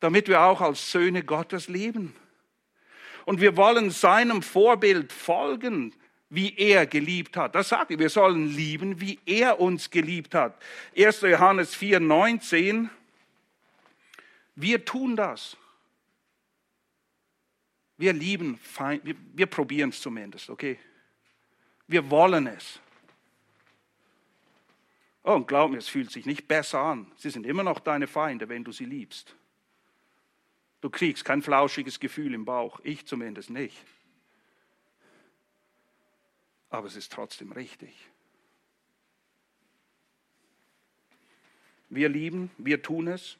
[0.00, 2.16] Damit wir auch als Söhne Gottes leben.
[3.26, 5.94] Und wir wollen seinem Vorbild folgen,
[6.30, 7.54] wie er geliebt hat.
[7.54, 10.56] Das sagt er, wir sollen lieben, wie er uns geliebt hat.
[10.96, 11.20] 1.
[11.22, 12.88] Johannes 4, 19.
[14.54, 15.56] Wir tun das.
[18.00, 18.58] Wir lieben,
[19.02, 20.78] wir, wir probieren es zumindest, okay?
[21.86, 22.80] Wir wollen es.
[25.22, 27.12] Oh, und glaub mir, es fühlt sich nicht besser an.
[27.18, 29.36] Sie sind immer noch deine Feinde, wenn du sie liebst.
[30.80, 33.76] Du kriegst kein flauschiges Gefühl im Bauch, ich zumindest nicht.
[36.70, 37.94] Aber es ist trotzdem richtig.
[41.90, 43.36] Wir lieben, wir tun es.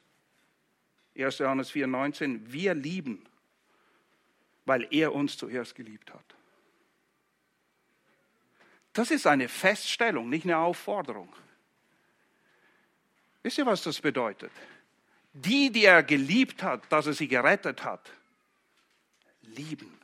[1.17, 1.39] 1.
[1.39, 2.41] Johannes 4,19.
[2.51, 3.25] Wir lieben,
[4.65, 6.35] weil er uns zuerst geliebt hat.
[8.93, 11.33] Das ist eine Feststellung, nicht eine Aufforderung.
[13.43, 14.51] Wisst ihr, was das bedeutet?
[15.33, 18.11] Die, die er geliebt hat, dass er sie gerettet hat,
[19.41, 19.97] lieben.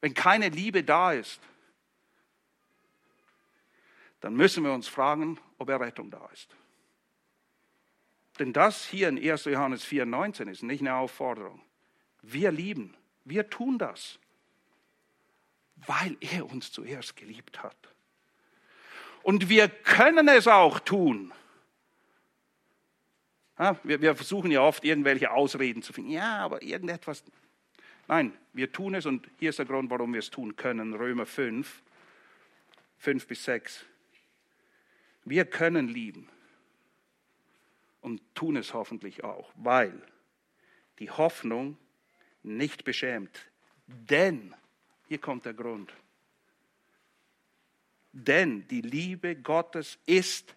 [0.00, 1.40] Wenn keine Liebe da ist,
[4.20, 6.48] dann müssen wir uns fragen, ob Errettung da ist.
[8.38, 9.44] Denn das hier in 1.
[9.44, 11.60] Johannes 4,19 ist nicht eine Aufforderung.
[12.22, 14.18] Wir lieben, wir tun das,
[15.86, 17.76] weil er uns zuerst geliebt hat.
[19.22, 21.32] Und wir können es auch tun,
[23.82, 26.10] wir, wir versuchen ja oft irgendwelche Ausreden zu finden.
[26.10, 27.22] Ja, aber irgendetwas.
[28.08, 30.94] Nein, wir tun es und hier ist der Grund, warum wir es tun können.
[30.94, 31.82] Römer 5,
[32.96, 33.84] 5 bis 6.
[35.24, 36.28] Wir können lieben
[38.00, 40.00] und tun es hoffentlich auch, weil
[40.98, 41.76] die Hoffnung
[42.42, 43.38] nicht beschämt.
[43.86, 44.54] Denn,
[45.08, 45.92] hier kommt der Grund,
[48.12, 50.54] denn die Liebe Gottes ist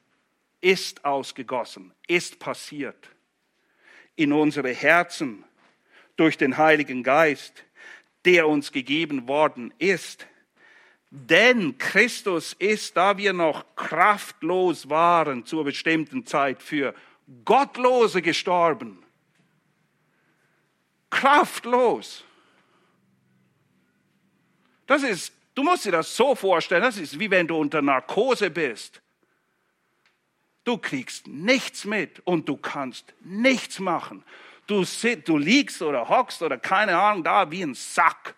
[0.64, 3.10] ist ausgegossen, ist passiert
[4.16, 5.44] in unsere Herzen
[6.16, 7.66] durch den Heiligen Geist,
[8.24, 10.26] der uns gegeben worden ist.
[11.10, 16.96] Denn Christus ist, da wir noch kraftlos waren zur bestimmten Zeit, für
[17.44, 19.03] Gottlose gestorben.
[21.14, 22.26] Kraftlos.
[24.88, 28.50] Das ist, du musst dir das so vorstellen, das ist wie wenn du unter Narkose
[28.50, 29.02] bist.
[30.64, 34.24] Du kriegst nichts mit und du kannst nichts machen.
[34.66, 38.36] Du, sit, du liegst oder hockst oder keine Ahnung da wie ein Sack.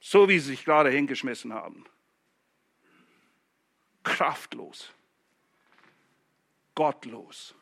[0.00, 1.84] So wie sie sich gerade hingeschmissen haben.
[4.02, 4.90] Kraftlos.
[6.74, 7.55] Gottlos.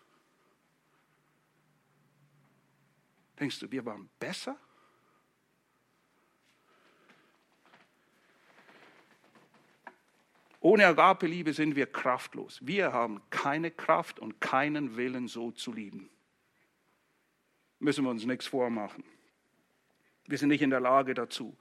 [3.39, 4.57] Denkst du, wir waren besser?
[10.61, 12.59] Ohne Agape-Liebe sind wir kraftlos.
[12.63, 16.09] Wir haben keine Kraft und keinen Willen, so zu lieben.
[17.81, 19.05] Müssen wir uns nichts vormachen.
[20.27, 21.55] Wir sind nicht in der Lage dazu.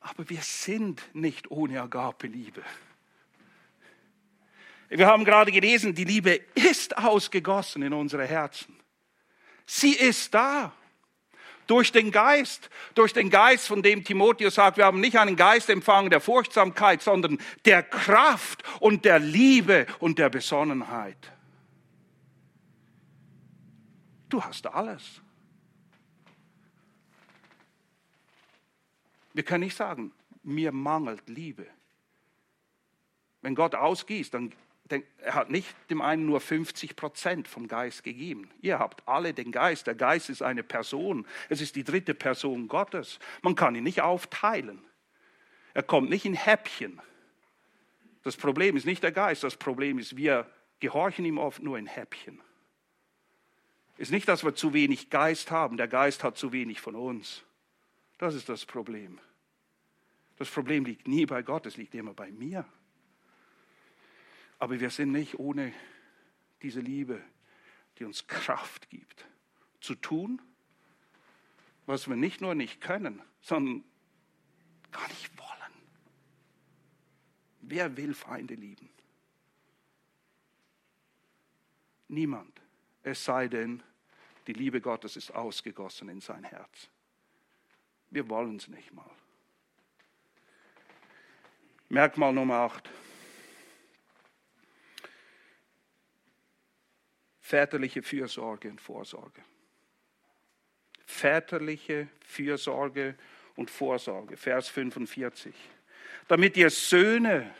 [0.00, 2.64] Aber wir sind nicht ohne Agape-Liebe.
[4.88, 8.76] Wir haben gerade gelesen, die Liebe ist ausgegossen in unsere Herzen.
[9.66, 10.72] Sie ist da.
[11.66, 15.70] Durch den Geist, durch den Geist, von dem Timotheus sagt, wir haben nicht einen Geist
[15.70, 21.16] empfangen der Furchtsamkeit, sondern der Kraft und der Liebe und der Besonnenheit.
[24.28, 25.22] Du hast alles.
[29.32, 30.12] Wir können nicht sagen,
[30.42, 31.66] mir mangelt Liebe.
[33.40, 34.52] Wenn Gott ausgießt, dann
[34.88, 38.50] er hat nicht dem einen nur 50 Prozent vom Geist gegeben.
[38.60, 39.86] Ihr habt alle den Geist.
[39.86, 41.26] Der Geist ist eine Person.
[41.48, 43.18] Es ist die dritte Person Gottes.
[43.42, 44.84] Man kann ihn nicht aufteilen.
[45.72, 47.00] Er kommt nicht in Häppchen.
[48.22, 49.42] Das Problem ist nicht der Geist.
[49.42, 52.40] Das Problem ist, wir gehorchen ihm oft nur in Häppchen.
[53.96, 55.76] Es ist nicht, dass wir zu wenig Geist haben.
[55.76, 57.42] Der Geist hat zu wenig von uns.
[58.18, 59.18] Das ist das Problem.
[60.36, 62.66] Das Problem liegt nie bei Gott, es liegt immer bei mir.
[64.58, 65.72] Aber wir sind nicht ohne
[66.62, 67.22] diese Liebe,
[67.98, 69.26] die uns Kraft gibt,
[69.80, 70.40] zu tun,
[71.86, 73.84] was wir nicht nur nicht können, sondern
[74.90, 75.50] gar nicht wollen.
[77.60, 78.88] Wer will Feinde lieben?
[82.08, 82.60] Niemand.
[83.02, 83.82] Es sei denn,
[84.46, 86.88] die Liebe Gottes ist ausgegossen in sein Herz.
[88.10, 89.10] Wir wollen es nicht mal.
[91.88, 92.88] Merkmal Nummer 8.
[97.44, 99.42] Väterliche Fürsorge und Vorsorge.
[101.04, 103.16] Väterliche Fürsorge
[103.54, 104.38] und Vorsorge.
[104.38, 105.54] Vers 45.
[106.26, 107.54] Damit ihr Söhne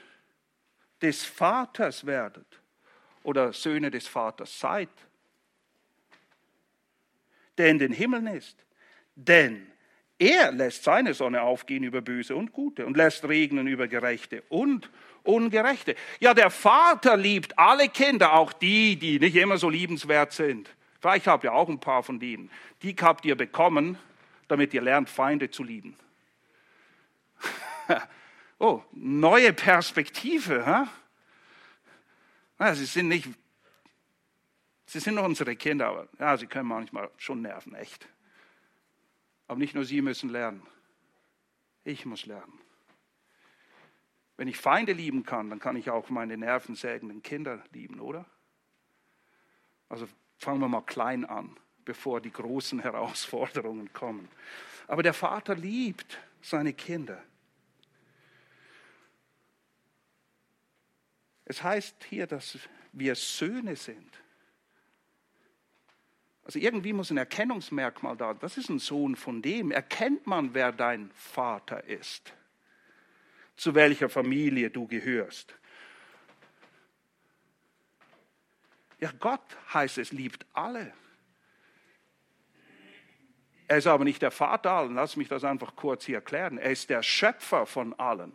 [1.03, 2.47] des Vaters werdet
[3.25, 4.89] oder Söhne des Vaters seid,
[7.59, 8.65] der in den Himmeln ist.
[9.15, 9.71] Denn
[10.19, 14.91] er lässt seine Sonne aufgehen über Böse und Gute und lässt regnen über Gerechte und
[15.25, 15.97] Ungerechte.
[16.21, 20.71] Ja, der Vater liebt alle Kinder, auch die, die nicht immer so liebenswert sind.
[21.01, 22.51] Vielleicht habt ihr auch ein paar von denen.
[22.83, 23.99] Die habt ihr bekommen,
[24.49, 25.97] damit ihr lernt, Feinde zu lieben.
[28.59, 30.65] oh, neue Perspektive.
[30.67, 30.87] Huh?
[32.59, 33.29] Ja, sie sind nicht,
[34.87, 38.09] sie sind unsere Kinder, aber ja, sie können manchmal schon nerven, echt.
[39.47, 40.63] Aber nicht nur sie müssen lernen.
[41.85, 42.64] Ich muss lernen.
[44.37, 48.27] Wenn ich Feinde lieben kann, dann kann ich auch meine nervensägenden Kinder lieben, oder?
[49.89, 50.09] Also
[50.39, 54.29] fangen wir mal klein an, bevor die großen Herausforderungen kommen.
[54.87, 57.23] Aber der Vater liebt seine Kinder.
[61.45, 62.59] Es heißt hier, dass
[62.93, 64.11] wir Söhne sind.
[66.45, 68.35] Also irgendwie muss ein Erkennungsmerkmal da.
[68.35, 69.71] Das ist ein Sohn von dem.
[69.71, 72.35] Erkennt man, wer dein Vater ist,
[73.57, 75.55] zu welcher Familie du gehörst.
[79.01, 80.93] Ja, Gott heißt es, liebt alle.
[83.67, 84.95] Er ist aber nicht der Vater allen.
[84.95, 86.59] Lass mich das einfach kurz hier erklären.
[86.59, 88.33] Er ist der Schöpfer von allen.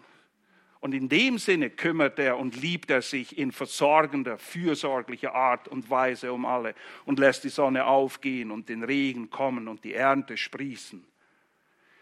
[0.80, 5.90] Und in dem Sinne kümmert er und liebt er sich in versorgender, fürsorglicher Art und
[5.90, 6.74] Weise um alle
[7.06, 11.06] und lässt die Sonne aufgehen und den Regen kommen und die Ernte sprießen.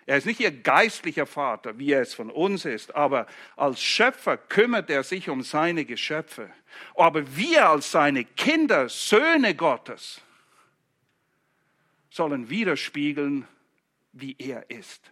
[0.08, 3.28] Er ist nicht ihr geistlicher Vater, wie er es von uns ist, aber
[3.58, 6.50] als Schöpfer kümmert er sich um seine Geschöpfe.
[6.96, 10.22] Aber wir als seine Kinder, Söhne Gottes,
[12.10, 13.46] sollen widerspiegeln,
[14.14, 15.12] wie er ist.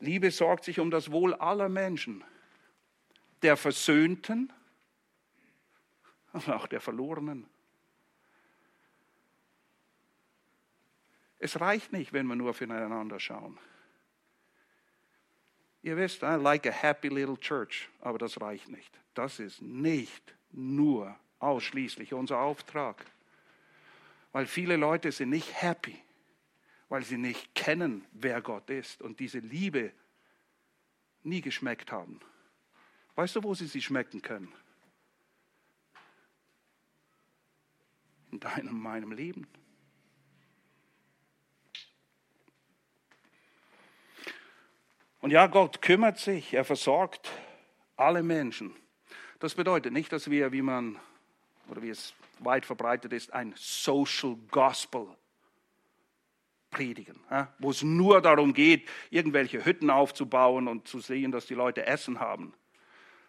[0.00, 2.24] Liebe sorgt sich um das Wohl aller Menschen,
[3.42, 4.50] der Versöhnten,
[6.32, 7.51] aber auch der Verlorenen.
[11.42, 13.58] Es reicht nicht, wenn wir nur füreinander schauen.
[15.82, 19.00] Ihr wisst, I like a happy little church, aber das reicht nicht.
[19.14, 23.04] Das ist nicht nur ausschließlich unser Auftrag.
[24.30, 26.00] Weil viele Leute sind nicht happy
[26.92, 29.94] weil sie nicht kennen, wer Gott ist und diese Liebe
[31.22, 32.20] nie geschmeckt haben.
[33.14, 34.52] Weißt du, wo sie sie schmecken können?
[38.30, 39.46] In deinem, meinem Leben.
[45.22, 47.30] Und ja, Gott kümmert sich, er versorgt
[47.96, 48.74] alle Menschen.
[49.38, 50.98] Das bedeutet nicht, dass wir, wie man,
[51.68, 55.06] oder wie es weit verbreitet ist, ein Social Gospel
[56.70, 57.20] predigen,
[57.60, 62.18] wo es nur darum geht, irgendwelche Hütten aufzubauen und zu sehen, dass die Leute Essen
[62.18, 62.52] haben.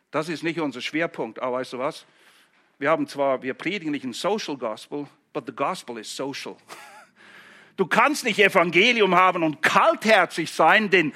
[0.10, 1.39] Das ist nicht unser Schwerpunkt.
[1.39, 2.08] Aber weißt du was?
[2.80, 6.58] Wir haben zwar, wir predigen nicht ein Social Gospel, but the Gospel is social.
[7.76, 11.12] Du kannst nicht Evangelium haben und kaltherzig sein, den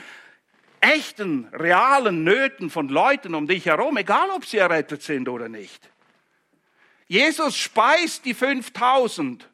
[0.79, 5.89] echten, realen Nöten von Leuten um dich herum, egal ob sie errettet sind oder nicht.
[7.07, 9.49] Jesus speist die 5000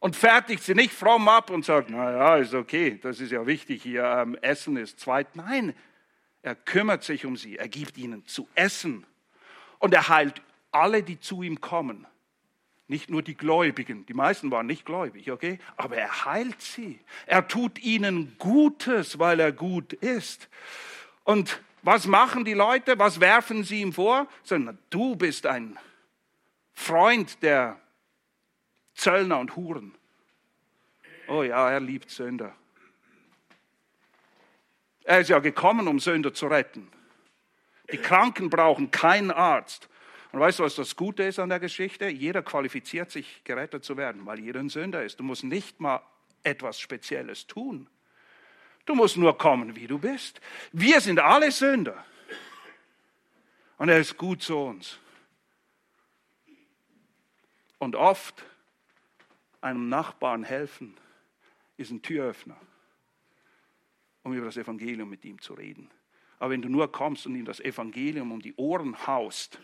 [0.00, 3.46] und fertigt sie nicht fromm ab und sagt, na ja, ist okay, das ist ja
[3.46, 5.36] wichtig hier, ähm, Essen ist zweit.
[5.36, 5.74] Nein,
[6.42, 9.04] er kümmert sich um sie, er gibt ihnen zu essen
[9.78, 10.40] und er heilt
[10.70, 12.06] alle, die zu ihm kommen.
[12.88, 15.58] Nicht nur die Gläubigen, die meisten waren nicht gläubig, okay?
[15.76, 16.98] Aber er heilt sie.
[17.26, 20.48] Er tut ihnen Gutes, weil er gut ist.
[21.22, 22.98] Und was machen die Leute?
[22.98, 24.26] Was werfen sie ihm vor?
[24.42, 25.78] Sagen, du bist ein
[26.72, 27.78] Freund der
[28.94, 29.94] Zöllner und Huren.
[31.28, 32.54] Oh ja, er liebt Sünder.
[35.04, 36.90] Er ist ja gekommen, um Sünder zu retten.
[37.92, 39.88] Die Kranken brauchen keinen Arzt.
[40.38, 42.06] Und weißt du, was das Gute ist an der Geschichte?
[42.06, 45.18] Jeder qualifiziert sich, gerettet zu werden, weil jeder ein Sünder ist.
[45.18, 46.00] Du musst nicht mal
[46.44, 47.90] etwas Spezielles tun.
[48.86, 50.40] Du musst nur kommen, wie du bist.
[50.70, 52.04] Wir sind alle Sünder.
[53.78, 55.00] Und er ist gut zu uns.
[57.78, 58.44] Und oft
[59.60, 60.96] einem Nachbarn helfen,
[61.76, 62.60] ist ein Türöffner,
[64.22, 65.90] um über das Evangelium mit ihm zu reden.
[66.38, 69.58] Aber wenn du nur kommst und ihm das Evangelium um die Ohren haust,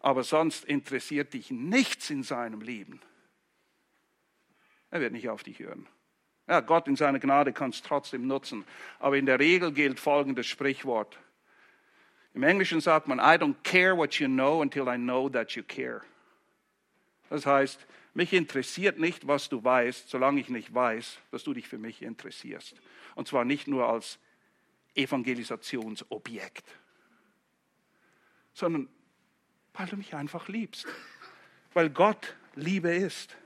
[0.00, 3.00] aber sonst interessiert dich nichts in seinem Leben,
[4.90, 5.86] er wird nicht auf dich hören.
[6.48, 8.64] Ja, Gott in seiner Gnade kann es trotzdem nutzen.
[8.98, 11.16] Aber in der Regel gilt folgendes Sprichwort.
[12.34, 15.62] Im Englischen sagt man, I don't care what you know until I know that you
[15.62, 16.00] care.
[17.28, 21.68] Das heißt, mich interessiert nicht, was du weißt, solange ich nicht weiß, dass du dich
[21.68, 22.74] für mich interessierst.
[23.14, 24.18] Und zwar nicht nur als
[24.96, 26.64] Evangelisationsobjekt,
[28.52, 28.88] sondern
[29.74, 30.86] weil du mich einfach liebst.
[31.72, 33.36] Weil Gott Liebe ist.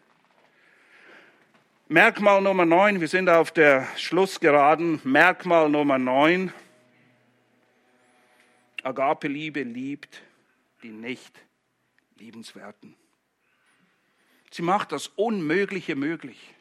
[1.88, 5.00] Merkmal Nummer 9, wir sind auf der Schlussgeraden.
[5.04, 6.52] Merkmal Nummer 9.
[8.82, 10.22] Agape-Liebe liebt
[10.82, 11.38] die nicht
[12.16, 12.94] liebenswerten.
[14.50, 16.54] Sie macht das Unmögliche möglich.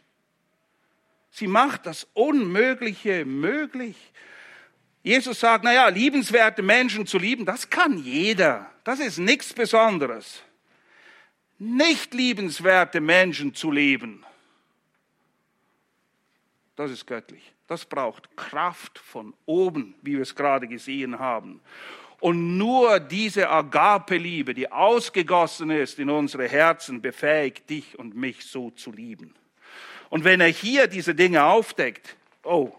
[1.30, 4.14] Sie macht das Unmögliche möglich.
[5.04, 8.72] Jesus sagt, naja, liebenswerte Menschen zu lieben, das kann jeder.
[8.86, 10.42] Das ist nichts Besonderes.
[11.60, 14.26] Nicht liebenswerte Menschen zu lieben,
[16.76, 17.54] das ist göttlich.
[17.68, 21.62] Das braucht Kraft von oben, wie wir es gerade gesehen haben.
[22.20, 28.72] Und nur diese Agape-Liebe, die ausgegossen ist in unsere Herzen, befähigt dich und mich so
[28.72, 29.36] zu lieben.
[30.10, 32.74] Und wenn er hier diese Dinge aufdeckt, oh,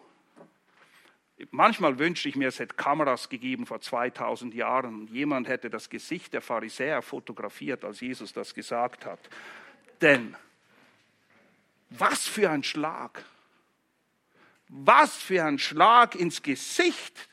[1.51, 5.91] manchmal wünschte ich mir, es hätte Kameras gegeben vor 2000 Jahren und jemand hätte das
[5.91, 9.21] Gesicht der Pharisäer fotografiert, als Jesus das gesagt hat.
[10.01, 10.37] Denn
[11.91, 13.25] was für ein Schlag!
[14.69, 17.29] Was für ein Schlag ins Gesicht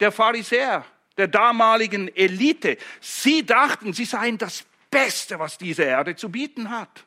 [0.00, 0.84] der Pharisäer
[1.18, 2.78] der damaligen Elite.
[3.00, 7.04] Sie dachten, sie seien das Beste, was diese Erde zu bieten hat.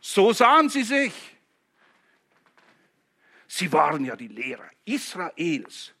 [0.00, 1.12] So sahen sie sich.
[3.56, 5.94] Sie waren ja die Lehrer Israels,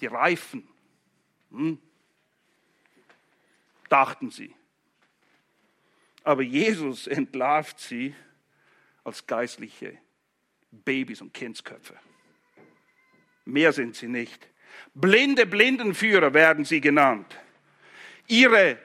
[0.00, 0.68] die Reifen,
[1.50, 1.80] hm?
[3.88, 4.54] dachten sie.
[6.22, 8.14] Aber Jesus entlarvt sie
[9.02, 9.98] als geistliche
[10.70, 11.96] Babys und Kindsköpfe.
[13.44, 14.48] Mehr sind sie nicht.
[14.94, 17.36] Blinde Blindenführer werden sie genannt.
[18.28, 18.78] Ihre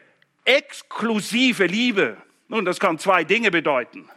[0.43, 4.09] exklusive Liebe, nun, das kann zwei Dinge bedeuten.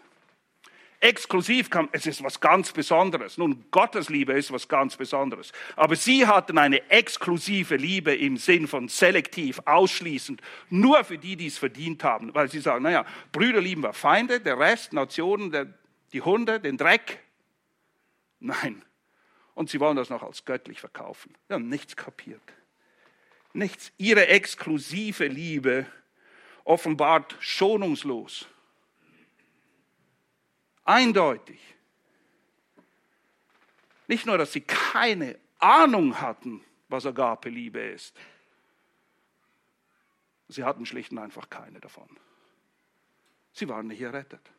[1.01, 3.37] Exklusiv kann, es ist was ganz Besonderes.
[3.39, 5.53] Nun, Gottes Liebe ist was ganz Besonderes.
[5.77, 10.41] Aber sie hatten eine exklusive Liebe im Sinn von selektiv, ausschließend,
[10.71, 12.35] nur für die, die es verdient haben.
[12.35, 15.67] Weil sie sagen, naja, Brüder lieben wir Feinde, der Rest, Nationen, der,
[16.13, 17.21] die Hunde, den Dreck.
[18.41, 18.83] Nein,
[19.55, 21.35] und sie wollen das noch als göttlich verkaufen.
[21.49, 22.43] Sie haben nichts kapiert.
[23.55, 23.91] Nichts.
[23.97, 25.87] Ihre exklusive Liebe
[26.65, 28.47] offenbart schonungslos.
[30.87, 31.61] Eindeutig.
[34.07, 38.17] Nicht nur, dass sie keine Ahnung hatten, was Agape-Liebe ist.
[40.49, 42.09] Sie hatten schlicht und einfach keine davon.
[43.53, 44.53] Sie waren nicht errettet.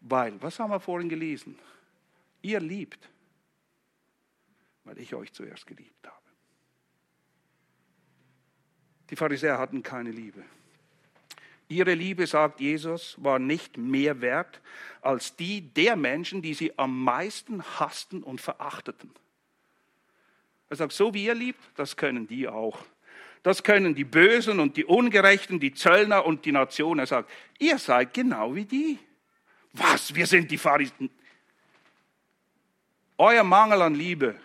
[0.00, 1.56] Weil, was haben wir vorhin gelesen?
[2.42, 3.08] Ihr liebt,
[4.82, 6.16] weil ich euch zuerst geliebt habe.
[9.10, 10.44] Die Pharisäer hatten keine Liebe.
[11.68, 14.60] Ihre Liebe, sagt Jesus, war nicht mehr wert
[15.02, 19.10] als die der Menschen, die sie am meisten hassten und verachteten.
[20.70, 22.84] Er sagt, so wie ihr liebt, das können die auch.
[23.42, 27.00] Das können die Bösen und die Ungerechten, die Zöllner und die Nationen.
[27.00, 28.98] Er sagt, ihr seid genau wie die.
[29.72, 30.14] Was?
[30.14, 31.08] Wir sind die Pharisäer.
[33.16, 34.40] Euer Mangel an Liebe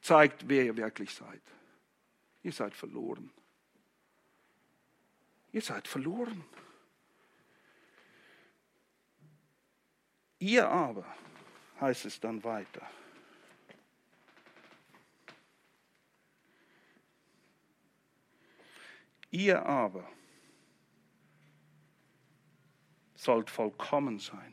[0.00, 1.40] zeigt, wer ihr wirklich seid.
[2.42, 3.30] Ihr seid verloren.
[5.56, 6.44] Ihr seid verloren.
[10.38, 11.06] Ihr aber,
[11.80, 12.86] heißt es dann weiter,
[19.30, 20.06] ihr aber
[23.14, 24.52] sollt vollkommen sein.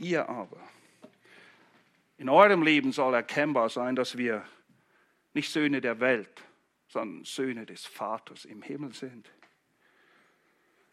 [0.00, 0.68] Ihr aber.
[2.16, 4.44] In eurem Leben soll erkennbar sein, dass wir
[5.32, 6.42] nicht Söhne der Welt,
[6.88, 9.30] sondern Söhne des Vaters im Himmel sind.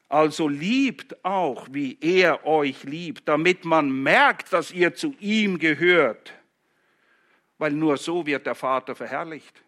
[0.07, 6.33] Also liebt auch, wie er euch liebt, damit man merkt, dass ihr zu ihm gehört,
[7.57, 9.63] weil nur so wird der Vater verherrlicht.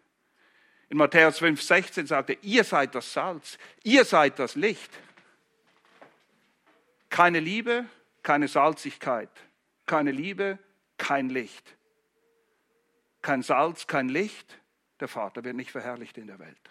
[0.90, 4.90] In Matthäus 5,16 sagt er, ihr seid das Salz, ihr seid das Licht.
[7.10, 7.86] Keine Liebe,
[8.22, 9.30] keine Salzigkeit.
[9.86, 10.58] Keine Liebe,
[10.98, 11.76] kein Licht.
[13.22, 14.57] Kein Salz, kein Licht.
[15.00, 16.70] Der Vater wird nicht verherrlicht in der Welt.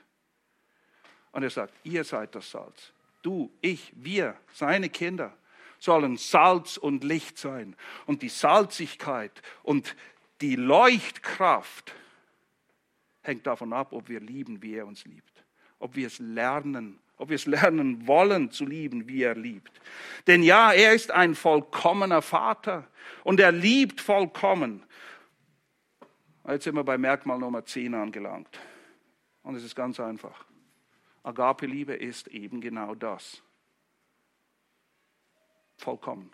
[1.31, 2.93] Und er sagt, ihr seid das Salz.
[3.21, 5.35] Du, ich, wir, seine Kinder
[5.79, 7.75] sollen Salz und Licht sein.
[8.05, 9.95] Und die Salzigkeit und
[10.41, 11.93] die Leuchtkraft
[13.21, 15.43] hängt davon ab, ob wir lieben, wie er uns liebt.
[15.79, 19.71] Ob wir es lernen, ob wir es lernen wollen zu lieben, wie er liebt.
[20.27, 22.87] Denn ja, er ist ein vollkommener Vater
[23.23, 24.83] und er liebt vollkommen.
[26.47, 28.59] Jetzt sind wir bei Merkmal Nummer 10 angelangt.
[29.43, 30.45] Und es ist ganz einfach.
[31.23, 33.41] Agape-Liebe ist eben genau das.
[35.77, 36.31] Vollkommen.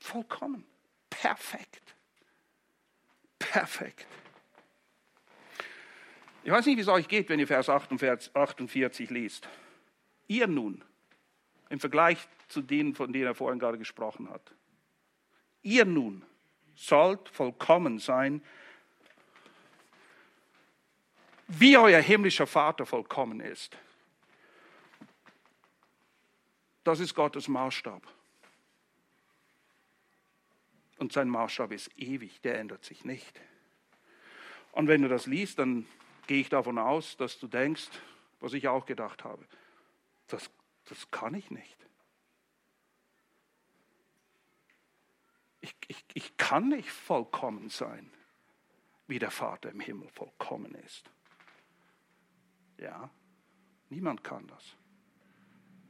[0.00, 0.64] Vollkommen.
[1.08, 1.94] Perfekt.
[3.38, 4.06] Perfekt.
[6.42, 9.48] Ich weiß nicht, wie es euch geht, wenn ihr Vers 48 liest.
[10.26, 10.82] Ihr nun,
[11.68, 14.54] im Vergleich zu denen, von denen er vorhin gerade gesprochen hat,
[15.62, 16.24] ihr nun
[16.80, 18.42] sollt vollkommen sein,
[21.46, 23.76] wie euer himmlischer Vater vollkommen ist.
[26.82, 28.02] Das ist Gottes Maßstab.
[30.98, 33.38] Und sein Maßstab ist ewig, der ändert sich nicht.
[34.72, 35.86] Und wenn du das liest, dann
[36.26, 37.88] gehe ich davon aus, dass du denkst,
[38.40, 39.44] was ich auch gedacht habe.
[40.28, 40.50] Das,
[40.86, 41.76] das kann ich nicht.
[45.60, 48.10] Ich, ich, ich kann nicht vollkommen sein,
[49.06, 51.10] wie der Vater im Himmel vollkommen ist.
[52.78, 53.10] Ja,
[53.90, 54.76] niemand kann das.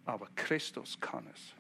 [0.05, 1.55] Aber Christus kann es.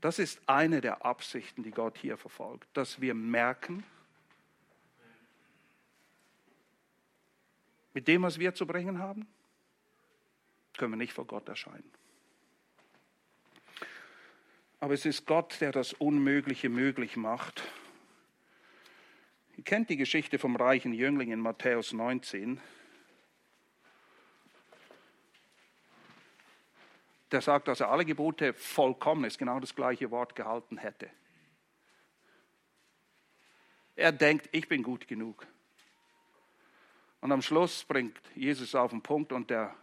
[0.00, 3.84] Das ist eine der Absichten, die Gott hier verfolgt, dass wir merken,
[7.94, 9.26] Mit dem, was wir zu bringen haben,
[10.76, 11.88] können wir nicht vor Gott erscheinen.
[14.80, 17.62] Aber es ist Gott, der das Unmögliche möglich macht.
[19.56, 22.60] Ihr kennt die Geschichte vom reichen Jüngling in Matthäus 19.
[27.30, 31.08] Der sagt, dass er alle Gebote vollkommen ist, genau das gleiche Wort gehalten hätte.
[33.96, 35.46] Er denkt, ich bin gut genug.
[37.20, 39.74] Und am Schluss bringt Jesus auf den Punkt und der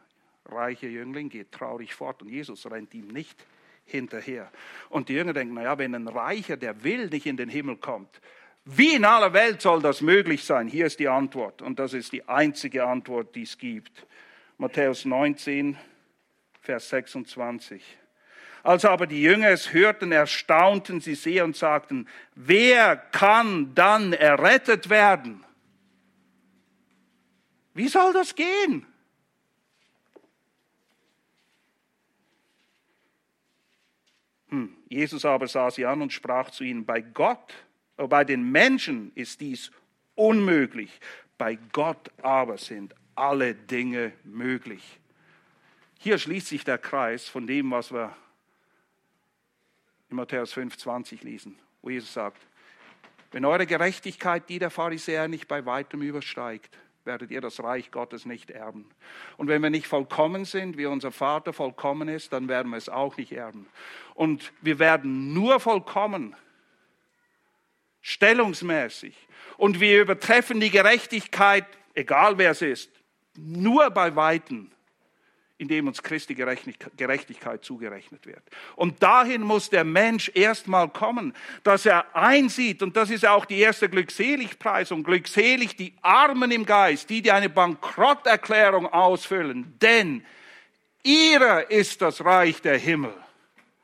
[0.46, 3.44] reiche Jüngling geht traurig fort und Jesus rennt ihm nicht
[3.86, 4.52] hinterher.
[4.90, 8.22] Und die Jünger denken, naja, wenn ein Reicher, der will, nicht in den Himmel kommt,
[8.66, 10.68] wie in aller Welt soll das möglich sein?
[10.68, 14.06] Hier ist die Antwort und das ist die einzige Antwort, die es gibt.
[14.58, 15.78] Matthäus 19,
[16.62, 17.84] Vers 26.
[18.64, 24.90] Als aber die Jünger es hörten, erstaunten sie sehr und sagten, wer kann dann errettet
[24.90, 25.44] werden?
[27.74, 28.86] Wie soll das gehen?
[34.50, 34.81] Hm.
[34.92, 37.54] Jesus aber sah sie an und sprach zu ihnen, bei Gott,
[37.96, 39.72] äh, bei den Menschen ist dies
[40.16, 41.00] unmöglich,
[41.38, 45.00] bei Gott aber sind alle Dinge möglich.
[45.98, 48.14] Hier schließt sich der Kreis von dem, was wir
[50.10, 52.42] in Matthäus 5,20 lesen, wo Jesus sagt,
[53.32, 58.26] wenn eure Gerechtigkeit die der Pharisäer nicht bei weitem übersteigt, werdet ihr das Reich Gottes
[58.26, 58.90] nicht erben.
[59.38, 62.90] Und wenn wir nicht vollkommen sind, wie unser Vater vollkommen ist, dann werden wir es
[62.90, 63.68] auch nicht erben.
[64.14, 66.36] Und wir werden nur vollkommen,
[68.02, 69.16] stellungsmäßig.
[69.58, 72.92] Und wir übertreffen die Gerechtigkeit egal wer es ist,
[73.36, 74.72] nur bei Weitem
[75.62, 78.42] indem uns Christi Gerechtigkeit zugerechnet wird.
[78.76, 81.34] Und dahin muss der Mensch erstmal kommen,
[81.64, 87.12] dass er einsieht, und das ist auch die erste Glückseligpreisung, glückselig die Armen im Geist,
[87.12, 90.26] die, die eine Bankrotterklärung ausfüllen, denn
[91.04, 93.14] ihrer ist das Reich der Himmel.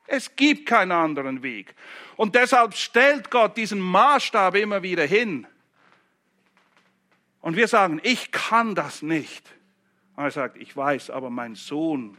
[0.08, 1.76] Es gibt keinen anderen Weg.
[2.16, 5.46] Und deshalb stellt Gott diesen Maßstab immer wieder hin.
[7.42, 9.57] Und wir sagen, ich kann das nicht.
[10.18, 12.18] Und er sagt, ich weiß, aber mein Sohn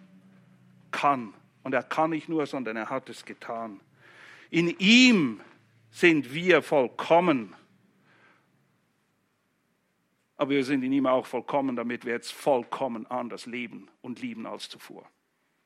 [0.93, 1.35] kann.
[1.65, 3.81] Und er kann nicht nur, sondern er hat es getan.
[4.51, 5.41] In ihm
[5.91, 7.57] sind wir vollkommen.
[10.37, 14.47] Aber wir sind in ihm auch vollkommen, damit wir jetzt vollkommen anders leben und lieben
[14.47, 15.11] als zuvor.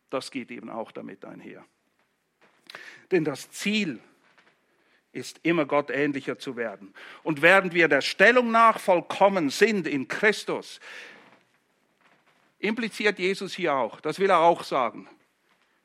[0.09, 1.63] Das geht eben auch damit einher.
[3.11, 4.01] Denn das Ziel
[5.13, 6.95] ist immer Gott ähnlicher zu werden.
[7.23, 10.81] Und während wir der Stellung nach vollkommen sind in Christus,
[12.63, 15.09] impliziert Jesus hier auch, das will er auch sagen.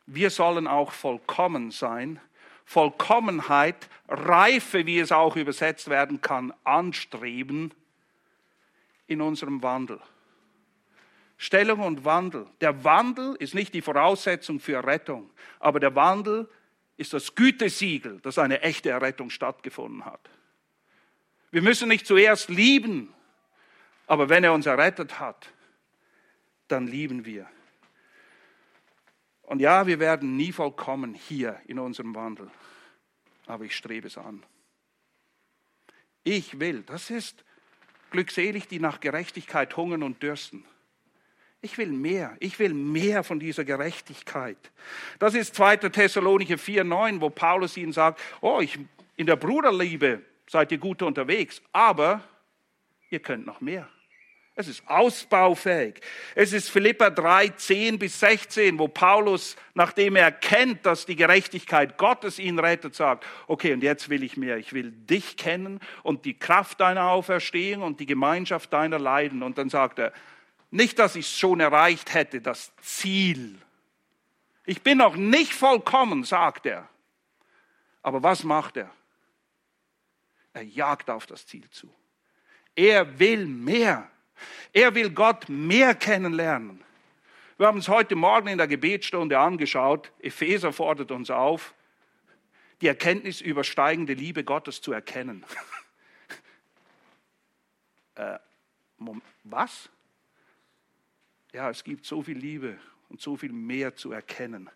[0.06, 2.22] Wir sollen auch vollkommen sein,
[2.64, 7.74] Vollkommenheit, Reife, wie es auch übersetzt werden kann, anstreben
[9.08, 10.00] in unserem Wandel.
[11.38, 12.48] Stellung und Wandel.
[12.62, 16.50] Der Wandel ist nicht die Voraussetzung für Rettung, aber der Wandel
[16.98, 20.30] ist das Gütesiegel, dass eine echte Errettung stattgefunden hat.
[21.52, 23.14] Wir müssen nicht zuerst lieben,
[24.08, 25.50] aber wenn er uns errettet hat,
[26.68, 27.48] dann lieben wir.
[29.44, 32.52] Und ja, wir werden nie vollkommen hier in unserem Wandel,
[33.46, 34.44] aber ich strebe es an.
[36.24, 37.46] Ich will, das ist
[38.12, 40.66] glückselig, die nach Gerechtigkeit hungern und dürsten.
[41.62, 44.58] Ich will mehr, ich will mehr von dieser Gerechtigkeit.
[45.20, 45.78] Das ist 2.
[45.78, 48.78] Thessalonicher 4,9, wo Paulus ihnen sagt, oh, ich,
[49.16, 52.22] in der Bruderliebe seid ihr gut unterwegs, aber
[53.10, 53.90] ihr könnt noch mehr.
[54.60, 56.02] Es ist ausbaufähig.
[56.34, 62.00] Es ist Philippa 3, 10 bis 16, wo Paulus, nachdem er erkennt, dass die Gerechtigkeit
[62.00, 64.58] Gottes ihn rettet, sagt, okay, und jetzt will ich mehr.
[64.58, 69.44] Ich will dich kennen und die Kraft deiner Auferstehung und die Gemeinschaft deiner Leiden.
[69.44, 70.12] Und dann sagt er,
[70.72, 73.60] nicht, dass ich es schon erreicht hätte, das Ziel.
[74.66, 76.90] Ich bin noch nicht vollkommen, sagt er.
[78.02, 78.90] Aber was macht er?
[80.54, 81.94] Er jagt auf das Ziel zu.
[82.76, 84.10] Er will mehr.
[84.74, 86.84] Er will Gott mehr kennenlernen.
[87.58, 90.12] Wir haben es heute Morgen in der Gebetsstunde angeschaut.
[90.20, 91.74] Epheser fordert uns auf,
[92.82, 95.44] die Erkenntnis übersteigende Liebe Gottes zu erkennen.
[98.16, 98.38] äh,
[99.44, 99.90] was?
[101.52, 102.78] Ja, es gibt so viel Liebe
[103.10, 104.70] und so viel mehr zu erkennen.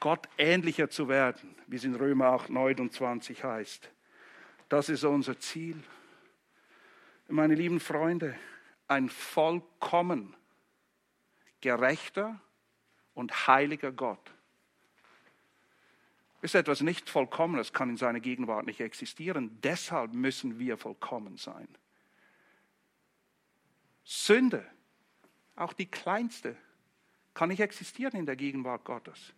[0.00, 3.90] Gott ähnlicher zu werden, wie es in Römer 8, 29 heißt.
[4.68, 5.82] Das ist unser Ziel
[7.28, 8.36] meine lieben Freunde,
[8.86, 10.34] ein vollkommen
[11.60, 12.40] gerechter
[13.14, 14.32] und heiliger Gott.
[16.40, 19.58] Ist etwas nicht Vollkommenes, kann in seiner Gegenwart nicht existieren.
[19.62, 21.68] Deshalb müssen wir vollkommen sein.
[24.04, 24.64] Sünde,
[25.56, 26.56] auch die kleinste,
[27.34, 29.34] kann nicht existieren in der Gegenwart Gottes.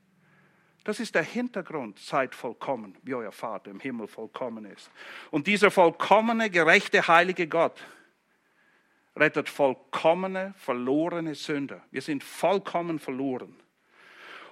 [0.85, 1.99] Das ist der Hintergrund.
[1.99, 4.91] Seid vollkommen, wie euer Vater im Himmel vollkommen ist.
[5.31, 7.81] Und dieser vollkommene, gerechte, heilige Gott
[9.17, 11.83] rettet vollkommene, verlorene Sünder.
[11.91, 13.55] Wir sind vollkommen verloren.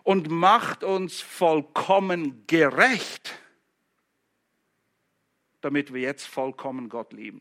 [0.03, 3.39] Und macht uns vollkommen gerecht,
[5.61, 7.41] damit wir jetzt vollkommen Gott lieben.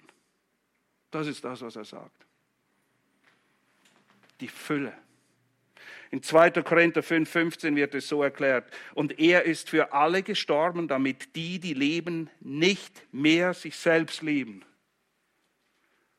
[1.12, 2.26] Das ist das, was er sagt.
[4.40, 4.94] Die Fülle
[6.12, 6.52] in 2.
[6.64, 8.72] Korinther 5, 15 wird es so erklärt.
[8.94, 14.64] Und er ist für alle gestorben, damit die, die leben, nicht mehr sich selbst lieben,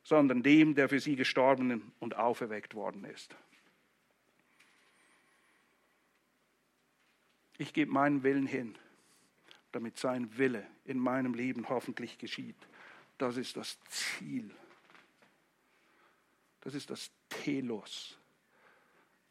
[0.02, 3.34] sondern dem, der für sie gestorben und auferweckt worden ist.
[7.58, 8.76] Ich gebe meinen Willen hin,
[9.72, 12.56] damit sein Wille in meinem Leben hoffentlich geschieht.
[13.16, 14.50] Das ist das Ziel.
[16.60, 18.16] Das ist das Telos.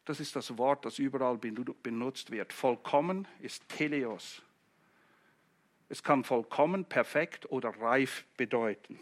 [0.07, 2.53] Das ist das Wort, das überall benutzt wird.
[2.53, 4.41] Vollkommen ist Teleos.
[5.89, 9.01] Es kann vollkommen, perfekt oder reif bedeuten.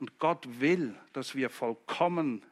[0.00, 2.44] Und Gott will, dass wir vollkommen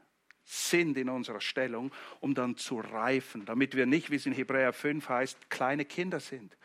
[0.45, 1.91] sind in unserer Stellung,
[2.21, 6.21] um dann zu reifen, damit wir nicht, wie es in Hebräer 5 heißt, kleine Kinder
[6.21, 6.57] sind.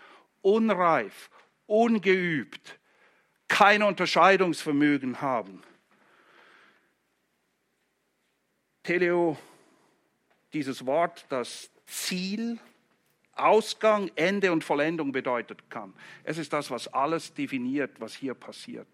[0.43, 1.31] Unreif,
[1.65, 2.79] ungeübt,
[3.47, 5.63] kein Unterscheidungsvermögen haben.
[8.83, 9.39] Teleo
[10.55, 12.57] dieses Wort das Ziel,
[13.33, 15.93] Ausgang, Ende und Vollendung bedeutet kann.
[16.23, 18.87] Es ist das, was alles definiert, was hier passiert.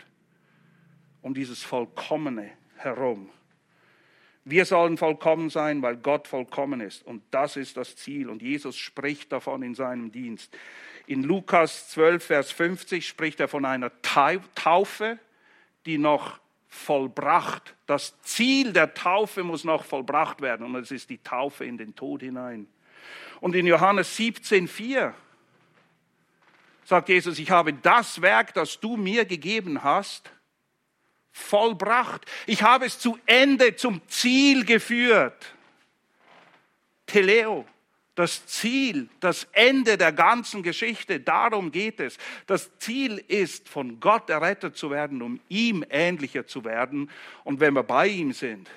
[1.22, 3.30] um dieses Vollkommene herum.
[4.44, 7.06] Wir sollen vollkommen sein, weil Gott vollkommen ist.
[7.06, 8.28] Und das ist das Ziel.
[8.28, 10.58] Und Jesus spricht davon in seinem Dienst.
[11.06, 15.20] In Lukas 12, Vers 50 spricht er von einer Taufe,
[15.86, 16.41] die noch
[16.72, 17.76] vollbracht.
[17.86, 20.66] Das Ziel der Taufe muss noch vollbracht werden.
[20.66, 22.66] Und es ist die Taufe in den Tod hinein.
[23.42, 25.14] Und in Johannes 17, 4
[26.86, 30.32] sagt Jesus, ich habe das Werk, das du mir gegeben hast,
[31.34, 32.26] vollbracht.
[32.48, 35.54] Ich habe es zu Ende, zum Ziel geführt.
[37.06, 37.66] Teleo,
[38.22, 42.20] das Ziel, das Ende der ganzen Geschichte, darum geht es.
[42.46, 47.10] Das Ziel ist, von Gott errettet zu werden, um ihm ähnlicher zu werden.
[47.44, 48.70] Und wenn wir bei ihm sind,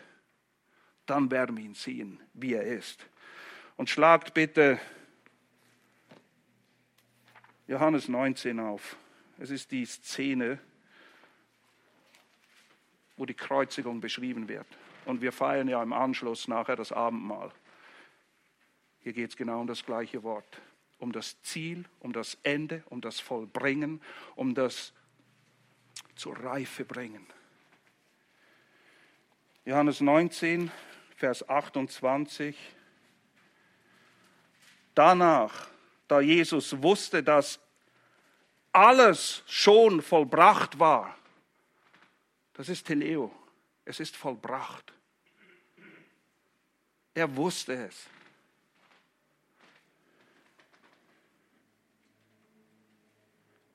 [1.05, 3.07] dann werden wir ihn sehen, wie er ist.
[3.77, 4.81] Und schlagt bitte
[7.67, 8.97] Johannes 19 auf.
[9.39, 10.59] Es ist die Szene,
[13.19, 14.67] wo die Kreuzigung beschrieben wird.
[15.05, 17.53] Und wir feiern ja im Anschluss nachher das Abendmahl.
[19.05, 20.61] Hier geht es genau um das gleiche Wort.
[20.99, 24.01] Um das Ziel, um das Ende, um das Vollbringen,
[24.35, 24.95] um das
[26.17, 27.27] zur Reife bringen.
[29.67, 30.71] Johannes 19,
[31.17, 32.57] Vers 28.
[34.95, 35.69] Danach,
[36.09, 37.61] da Jesus wusste, dass
[38.73, 41.15] alles schon vollbracht war,
[42.55, 43.31] das ist Teleo.
[43.85, 44.95] Es ist vollbracht.
[47.13, 48.09] Er wusste es.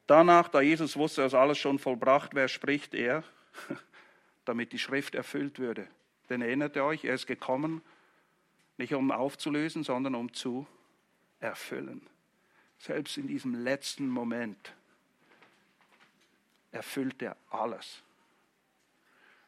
[0.10, 3.24] Danach, da Jesus wusste, dass alles schon vollbracht wäre, spricht er,
[4.45, 5.88] damit die Schrift erfüllt würde.
[6.30, 7.82] Denn erinnert ihr euch, er ist gekommen,
[8.78, 10.66] nicht um aufzulösen, sondern um zu
[11.39, 12.01] erfüllen.
[12.80, 14.74] Selbst in diesem letzten Moment
[16.72, 18.01] erfüllt er alles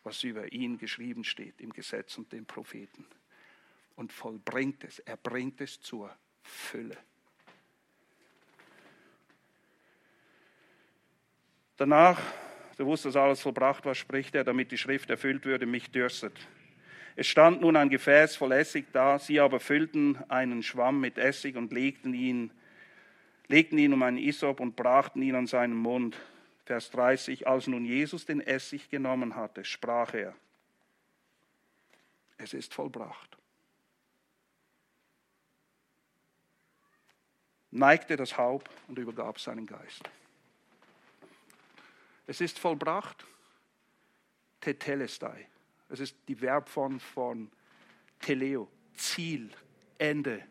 [0.03, 3.05] was über ihn geschrieben steht im Gesetz und den Propheten.
[3.95, 6.97] Und vollbringt es, er bringt es zur Fülle.
[11.81, 12.21] Danach,
[12.77, 16.37] so wusste, dass alles vollbracht war, spricht er, damit die Schrift erfüllt würde, mich dürstet.
[17.15, 21.55] Es stand nun ein Gefäß voll Essig da, sie aber füllten einen Schwamm mit Essig
[21.55, 22.51] und legten ihn,
[23.47, 26.15] legten ihn um einen Isop und brachten ihn an seinen Mund.
[26.65, 30.35] Vers 30, als nun Jesus den Essig genommen hatte, sprach er,
[32.37, 33.39] es ist vollbracht.
[37.71, 40.07] neigte das Haupt und übergab seinen Geist.
[42.31, 43.25] Es ist vollbracht,
[44.61, 45.49] tetelestai.
[45.89, 47.51] Es ist die Verbform von
[48.21, 49.51] teleo, Ziel,
[49.97, 50.41] Ende,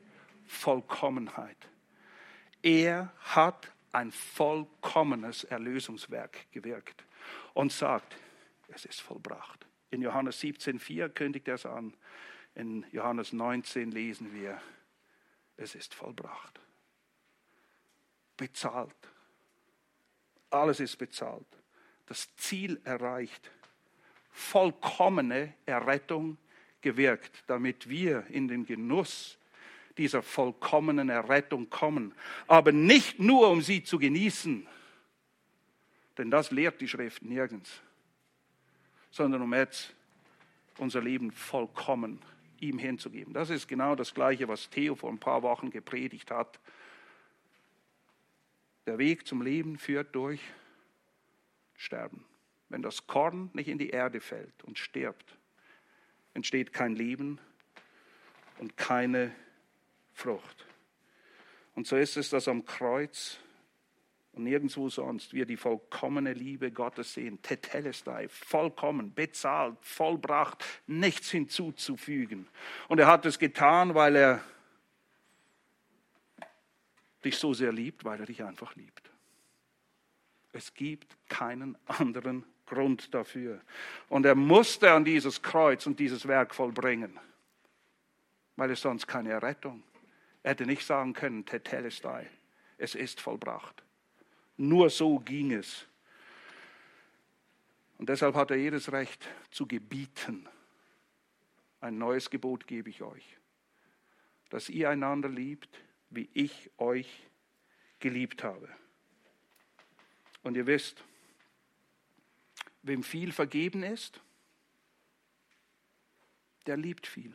[0.47, 1.57] Vollkommenheit.
[2.61, 7.03] Er hat ein vollkommenes Erlösungswerk gewirkt
[7.55, 8.15] und sagt,
[8.69, 9.67] es ist vollbracht.
[9.91, 11.97] In Johannes 17,4 kündigt er es an.
[12.57, 14.61] In Johannes 19 lesen wir,
[15.57, 16.61] es ist vollbracht.
[18.37, 18.95] Bezahlt.
[20.51, 21.60] Alles ist bezahlt.
[22.11, 23.53] Das Ziel erreicht.
[24.33, 26.39] Vollkommene Errettung
[26.81, 29.39] gewirkt, damit wir in den Genuss
[29.97, 32.13] dieser vollkommenen Errettung kommen.
[32.49, 34.67] Aber nicht nur, um sie zu genießen,
[36.19, 37.81] denn das lehrt die Schrift nirgends,
[39.13, 39.95] sondern um jetzt
[40.79, 42.21] unser Leben vollkommen
[42.59, 43.33] ihm hinzugeben.
[43.35, 46.59] Das ist genau das Gleiche, was Theo vor ein paar Wochen gepredigt hat.
[48.87, 50.41] Der Weg zum Leben führt durch
[51.81, 52.27] Sterben.
[52.69, 55.39] Wenn das Korn nicht in die Erde fällt und stirbt,
[56.35, 57.41] entsteht kein Leben
[58.59, 59.35] und keine
[60.13, 60.67] Frucht.
[61.75, 63.39] Und so ist es, dass am Kreuz
[64.33, 67.41] und nirgendwo sonst wir die vollkommene Liebe Gottes sehen.
[67.41, 72.47] Tetelestai, vollkommen, bezahlt, vollbracht, nichts hinzuzufügen.
[72.89, 74.45] Und er hat es getan, weil er
[77.25, 79.11] dich so sehr liebt, weil er dich einfach liebt.
[80.53, 83.61] Es gibt keinen anderen Grund dafür.
[84.09, 87.19] Und er musste an dieses Kreuz und dieses Werk vollbringen,
[88.57, 89.83] weil es sonst keine Errettung
[90.43, 92.29] er hätte nicht sagen können, Tetelestai,
[92.79, 93.83] es ist vollbracht.
[94.57, 95.87] Nur so ging es.
[97.99, 100.49] Und deshalb hat er jedes Recht zu gebieten.
[101.81, 103.39] Ein neues Gebot gebe ich euch,
[104.49, 107.29] dass ihr einander liebt, wie ich euch
[107.99, 108.69] geliebt habe.
[110.43, 111.05] Und ihr wisst,
[112.83, 114.21] wem viel vergeben ist,
[116.67, 117.35] der liebt viel.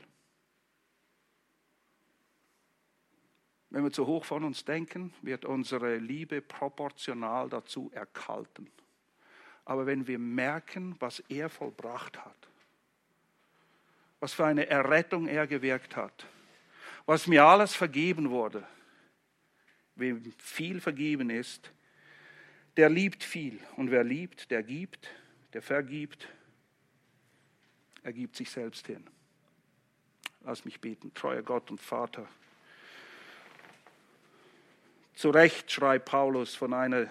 [3.70, 8.72] Wenn wir zu hoch von uns denken, wird unsere Liebe proportional dazu erkalten.
[9.66, 12.48] Aber wenn wir merken, was er vollbracht hat,
[14.20, 16.26] was für eine Errettung er gewirkt hat,
[17.06, 18.66] was mir alles vergeben wurde,
[19.96, 21.72] wem viel vergeben ist,
[22.78, 23.60] der liebt viel.
[23.78, 25.10] Und wer liebt, der gibt,
[25.54, 26.28] der vergibt,
[28.04, 29.04] er gibt sich selbst hin.
[30.44, 32.28] Lass mich beten, treuer Gott und Vater.
[35.16, 37.10] Zu Recht schreibt Paulus von einer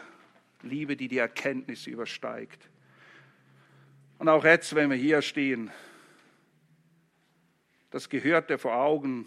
[0.62, 2.68] Liebe, die die Erkenntnis übersteigt.
[4.18, 5.70] Und auch jetzt, wenn wir hier stehen,
[7.90, 9.26] das Gehörte vor Augen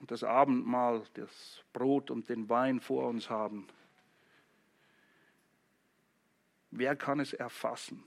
[0.00, 3.66] und das Abendmahl, das Brot und den Wein vor uns haben.
[6.72, 8.02] Wer kann es erfassen,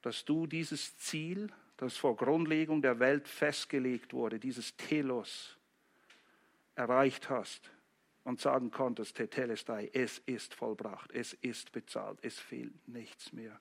[0.00, 5.58] dass du dieses Ziel, das vor Grundlegung der Welt festgelegt wurde, dieses Telos,
[6.74, 7.70] erreicht hast
[8.24, 13.60] und sagen konntest, Tetelestai, es ist vollbracht, es ist bezahlt, es fehlt nichts mehr.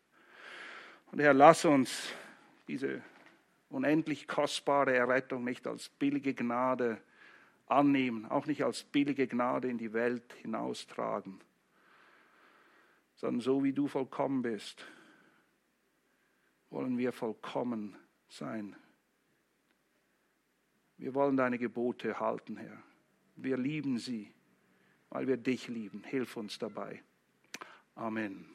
[1.12, 2.14] Und Herr, lass uns
[2.70, 3.04] diese
[3.70, 7.02] unendlich kostbare Errettung nicht als billige Gnade
[7.68, 11.42] annehmen, auch nicht als billige Gnade in die Welt hinaustragen,
[13.24, 14.86] sondern so wie du vollkommen bist,
[16.70, 17.96] wollen wir vollkommen
[18.28, 18.76] sein.
[20.98, 22.84] Wir wollen deine Gebote halten, Herr.
[23.38, 24.34] Wir lieben sie,
[25.08, 26.04] weil wir dich lieben.
[26.04, 27.02] Hilf uns dabei.
[27.96, 28.53] Amen.